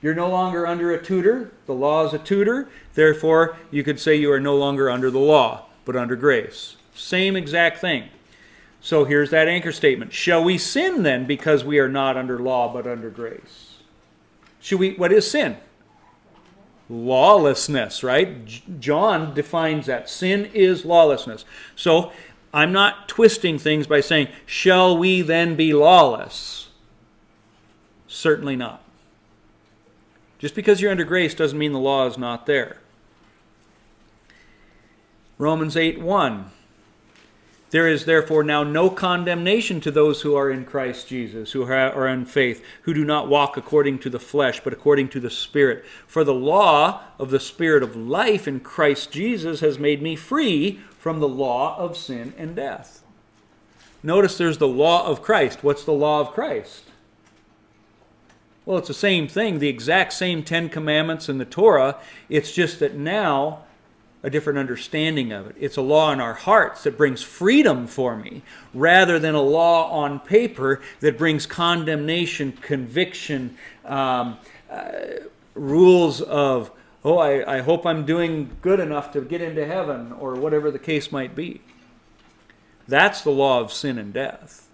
[0.01, 1.51] You're no longer under a tutor.
[1.65, 2.67] The law is a tutor.
[2.93, 6.75] Therefore, you could say you are no longer under the law, but under grace.
[6.93, 8.09] Same exact thing.
[8.81, 10.11] So here's that anchor statement.
[10.11, 13.77] Shall we sin then because we are not under law but under grace?
[14.59, 15.55] Should we what is sin?
[16.93, 18.45] Lawlessness, right?
[18.79, 20.07] John defines that.
[20.07, 21.43] Sin is lawlessness.
[21.75, 22.11] So
[22.53, 26.69] I'm not twisting things by saying, shall we then be lawless?
[28.07, 28.83] Certainly not.
[30.37, 32.77] Just because you're under grace doesn't mean the law is not there.
[35.39, 36.51] Romans 8 1.
[37.73, 42.07] There is therefore now no condemnation to those who are in Christ Jesus, who are
[42.07, 45.83] in faith, who do not walk according to the flesh, but according to the Spirit.
[46.05, 50.81] For the law of the Spirit of life in Christ Jesus has made me free
[50.99, 53.01] from the law of sin and death.
[54.03, 55.63] Notice there's the law of Christ.
[55.63, 56.83] What's the law of Christ?
[58.67, 61.97] Well, it's the same thing, the exact same Ten Commandments in the Torah.
[62.29, 63.63] It's just that now
[64.23, 65.55] a different understanding of it.
[65.59, 68.41] It's a law in our hearts that brings freedom for me
[68.73, 74.37] rather than a law on paper that brings condemnation, conviction, um,
[74.71, 74.91] uh,
[75.55, 76.71] rules of,
[77.03, 80.79] oh, I, I hope I'm doing good enough to get into heaven or whatever the
[80.79, 81.61] case might be.
[82.87, 84.69] That's the law of sin and death.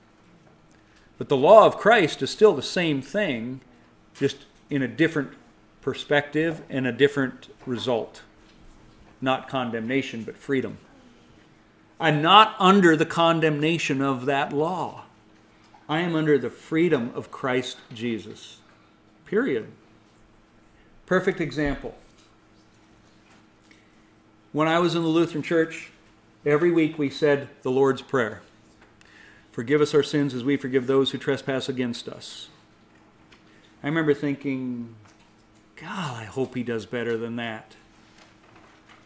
[1.18, 3.62] But the law of Christ is still the same thing,
[4.14, 5.34] just in a different
[5.82, 8.22] perspective and a different result
[9.22, 10.78] not condemnation, but freedom.
[12.00, 15.04] I'm not under the condemnation of that law.
[15.90, 18.58] I am under the freedom of Christ Jesus.
[19.26, 19.68] Period.
[21.06, 21.98] Perfect example.
[24.52, 25.92] When I was in the Lutheran Church,
[26.46, 28.42] every week we said the Lord's Prayer
[29.52, 32.48] Forgive us our sins as we forgive those who trespass against us.
[33.84, 34.96] I remember thinking,
[35.76, 37.76] God, I hope he does better than that.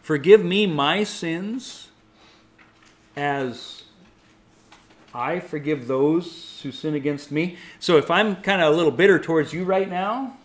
[0.04, 1.88] Forgive me my sins
[3.16, 3.84] as
[5.14, 7.56] I forgive those who sin against me.
[7.80, 10.36] So if I'm kind of a little bitter towards you right now,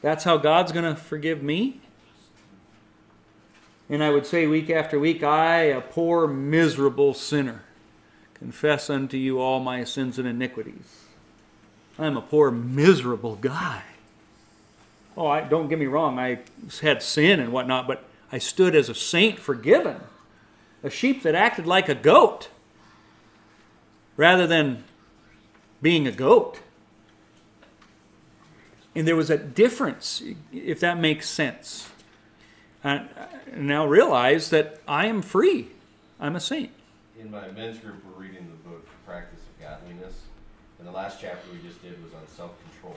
[0.00, 1.80] that's how God's going to forgive me.
[3.90, 7.64] And I would say week after week, I, a poor, miserable sinner,
[8.32, 11.06] confess unto you all my sins and iniquities.
[11.98, 13.82] I'm a poor, miserable guy.
[15.16, 16.38] Oh, I, don't get me wrong, I
[16.80, 20.00] had sin and whatnot, but I stood as a saint forgiven,
[20.82, 22.48] a sheep that acted like a goat
[24.16, 24.84] rather than
[25.82, 26.60] being a goat.
[28.94, 30.22] And there was a difference,
[30.52, 31.90] if that makes sense.
[32.82, 33.06] I
[33.54, 35.68] now realize that I am free.
[36.18, 36.70] I'm a saint.
[37.20, 40.14] In my men's group, we're reading the book The Practice of Godliness,
[40.78, 42.96] and the last chapter we just did was on self control.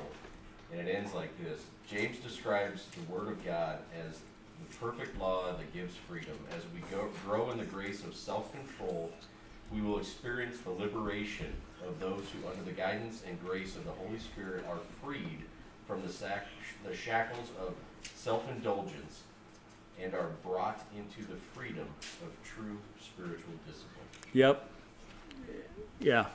[0.72, 4.20] And it ends like this James describes the Word of God as
[4.60, 6.38] the perfect law that gives freedom.
[6.56, 9.12] As we go, grow in the grace of self control,
[9.72, 11.54] we will experience the liberation
[11.88, 15.42] of those who, under the guidance and grace of the Holy Spirit, are freed
[15.88, 16.48] from the, sac-
[16.88, 17.74] the shackles of
[18.16, 19.24] self indulgence
[20.02, 21.88] and are brought into the freedom
[22.24, 24.06] of true spiritual discipline.
[24.34, 24.70] Yep.
[26.00, 26.26] Yeah.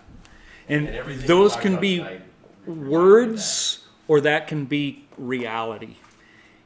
[0.68, 2.22] And, And those can be tonight
[2.66, 5.96] words or that can be reality.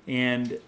[0.06, 0.58] And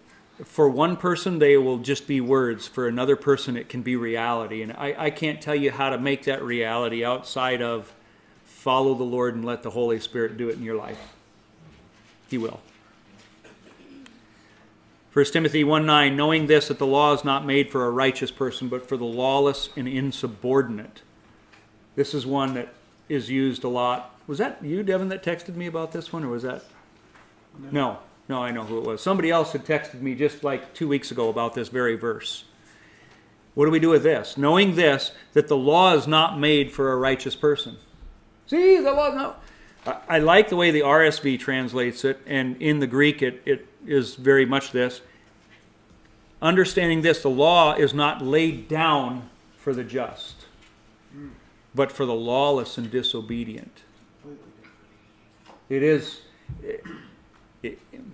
[0.45, 2.67] for one person, they will just be words.
[2.69, 4.63] For another person, it can be reality.
[4.63, 7.93] And I, I can't tell you how to make that reality outside of
[8.45, 11.15] follow the Lord and let the Holy Spirit do it in your life.
[12.29, 12.61] He will.
[15.13, 18.31] 1 Timothy 1 9, knowing this, that the law is not made for a righteous
[18.31, 21.01] person, but for the lawless and insubordinate.
[21.95, 22.69] This is one that
[23.09, 24.15] is used a lot.
[24.27, 26.65] Was that you, Devin, that texted me about this one, or was that?
[27.59, 27.99] No, no,
[28.29, 29.01] I know who it was.
[29.01, 32.45] Somebody else had texted me just like two weeks ago about this very verse.
[33.55, 34.37] What do we do with this?
[34.37, 37.77] Knowing this, that the law is not made for a righteous person.
[38.47, 39.43] See, the law is not.
[40.09, 44.17] I, like the way the RSV translates it, and in the Greek, it, it is
[44.17, 45.01] very much this.
[46.43, 50.47] Understanding this, the law is not laid down for the just,
[51.75, 53.83] but for the lawless and disobedient.
[55.69, 56.21] It is,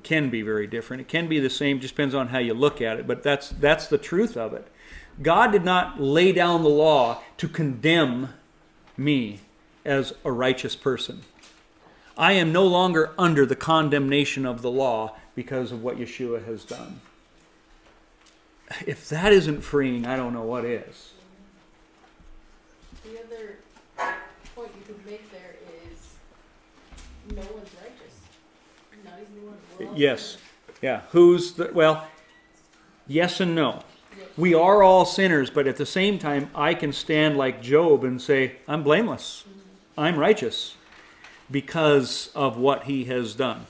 [0.02, 1.00] can be very different.
[1.00, 3.50] It can be the same, just depends on how you look at it, but that's,
[3.50, 4.66] that's the truth of it.
[5.20, 8.30] God did not lay down the law to condemn
[8.96, 9.40] me
[9.84, 11.22] as a righteous person.
[12.16, 16.64] I am no longer under the condemnation of the law because of what Yeshua has
[16.64, 17.00] done.
[18.86, 21.12] If that isn't freeing, I don't know what is.
[23.04, 23.56] The other
[24.54, 25.56] point you could make there
[25.90, 26.14] is,
[27.34, 28.20] no one's righteous,
[29.94, 30.38] Yes.
[30.80, 32.06] Yeah, who's the, well,
[33.06, 33.84] yes and no.
[34.36, 38.20] We are all sinners, but at the same time, I can stand like Job and
[38.20, 39.44] say, I'm blameless.
[39.96, 40.76] I'm righteous
[41.50, 43.66] because of what he has done.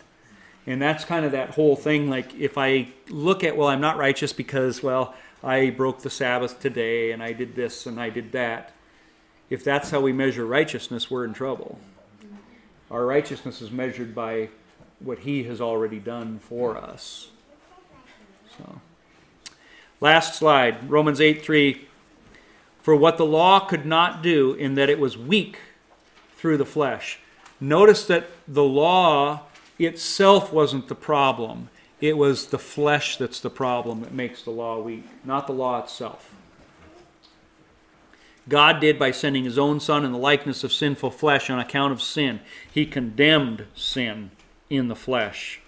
[0.66, 2.08] And that's kind of that whole thing.
[2.08, 6.60] Like, if I look at, well, I'm not righteous because, well, I broke the Sabbath
[6.60, 8.72] today and I did this and I did that.
[9.50, 11.78] If that's how we measure righteousness, we're in trouble.
[12.90, 14.48] Our righteousness is measured by
[15.04, 17.28] what he has already done for us.
[18.56, 18.80] So,
[20.00, 21.88] last slide Romans 8 3.
[22.82, 25.58] For what the law could not do, in that it was weak
[26.36, 27.20] through the flesh.
[27.60, 29.42] Notice that the law
[29.78, 31.68] itself wasn't the problem,
[32.00, 35.80] it was the flesh that's the problem that makes the law weak, not the law
[35.80, 36.34] itself.
[38.48, 41.92] God did by sending his own Son in the likeness of sinful flesh on account
[41.92, 42.40] of sin.
[42.72, 44.32] He condemned sin
[44.72, 45.60] in the flesh.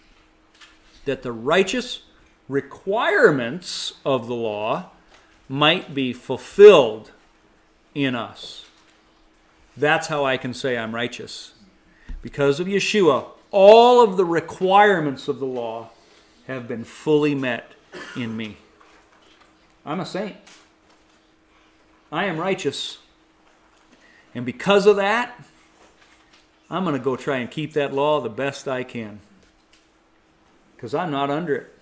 [1.05, 2.01] That the righteous
[2.49, 4.91] requirements of the law
[5.47, 7.13] might be fulfilled
[7.95, 8.65] in us.
[9.77, 11.53] That's how I can say I'm righteous.
[12.23, 15.91] Because of Yeshua, all of the requirements of the law
[16.47, 17.73] have been fully met
[18.17, 18.57] in me.
[19.85, 20.37] I'm a saint.
[22.11, 22.99] I am righteous.
[24.35, 25.39] And because of that,
[26.71, 29.21] I'm going to go try and keep that law the best I can.
[30.75, 31.75] Because I'm not under it.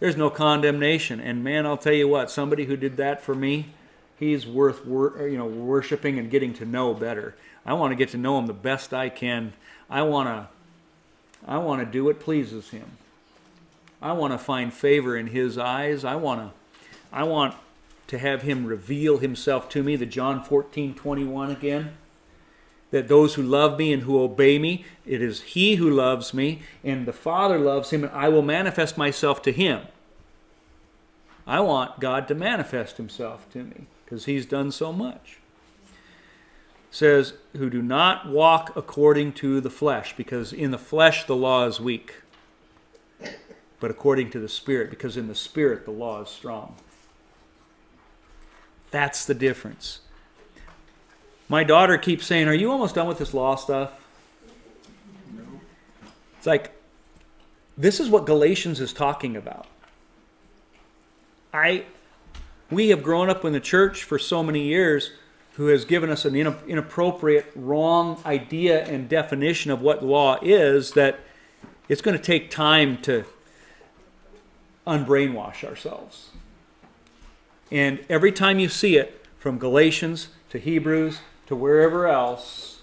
[0.00, 1.20] There's no condemnation.
[1.20, 3.68] And man, I'll tell you what, somebody who did that for me,
[4.18, 7.34] he's worth wor- uh, you know worshiping and getting to know better.
[7.64, 9.52] I want to get to know him the best I can.
[9.88, 10.48] I want to
[11.46, 12.98] I want to do what pleases him.
[14.00, 16.04] I want to find favor in his eyes.
[16.04, 16.50] I want to
[17.12, 17.54] I want
[18.08, 21.92] to have him reveal himself to me, the John 14, 21 again.
[22.92, 26.62] That those who love me and who obey me, it is he who loves me,
[26.84, 29.88] and the Father loves him, and I will manifest myself to him.
[31.46, 35.38] I want God to manifest himself to me because he's done so much.
[36.90, 41.34] It says, who do not walk according to the flesh, because in the flesh the
[41.34, 42.16] law is weak,
[43.80, 46.76] but according to the Spirit, because in the Spirit the law is strong.
[48.90, 50.00] That's the difference.
[51.52, 53.92] My daughter keeps saying, Are you almost done with this law stuff?
[56.38, 56.72] It's like,
[57.76, 59.66] this is what Galatians is talking about.
[61.52, 61.84] I,
[62.70, 65.10] we have grown up in the church for so many years
[65.56, 71.20] who has given us an inappropriate, wrong idea and definition of what law is that
[71.86, 73.26] it's going to take time to
[74.86, 76.30] unbrainwash ourselves.
[77.70, 82.80] And every time you see it, from Galatians to Hebrews to wherever else,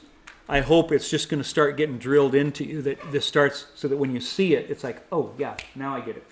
[0.48, 3.88] I hope it's just going to start getting drilled into you that this starts so
[3.88, 6.26] that when you see it, it's like, oh, yeah, now I get it.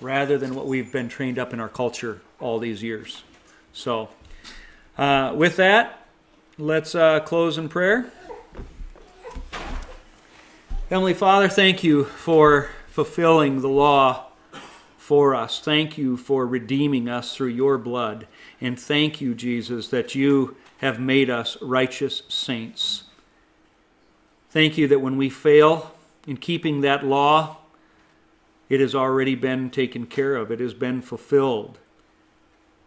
[0.00, 3.22] Rather than what we've been trained up in our culture all these years.
[3.72, 4.08] So,
[4.96, 6.06] uh, with that,
[6.58, 8.10] let's uh, close in prayer.
[10.88, 14.26] Heavenly Father, thank you for fulfilling the law
[14.96, 15.60] for us.
[15.60, 18.26] Thank you for redeeming us through your blood.
[18.60, 23.04] And thank you, Jesus, that you have made us righteous saints.
[24.48, 25.92] Thank you that when we fail
[26.26, 27.58] in keeping that law,
[28.70, 31.78] it has already been taken care of, it has been fulfilled.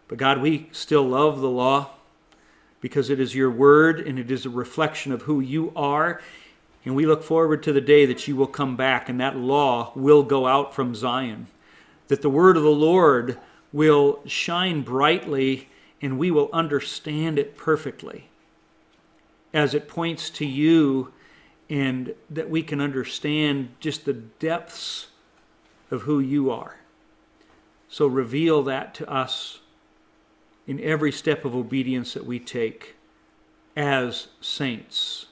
[0.08, 1.92] But God, we still love the law
[2.82, 6.20] because it is your word and it is a reflection of who you are.
[6.86, 9.92] And we look forward to the day that you will come back and that law
[9.96, 11.46] will go out from Zion.
[12.08, 13.38] That the word of the Lord
[13.72, 15.70] will shine brightly
[16.04, 18.28] and we will understand it perfectly
[19.54, 21.14] as it points to you
[21.70, 25.08] and that we can understand just the depths
[25.90, 26.76] of who you are.
[27.88, 29.62] So reveal that to us
[30.68, 32.96] in every step of obedience that we take
[33.78, 35.28] as saints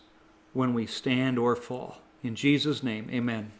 [0.53, 1.98] when we stand or fall.
[2.23, 3.52] In Jesus' name, amen.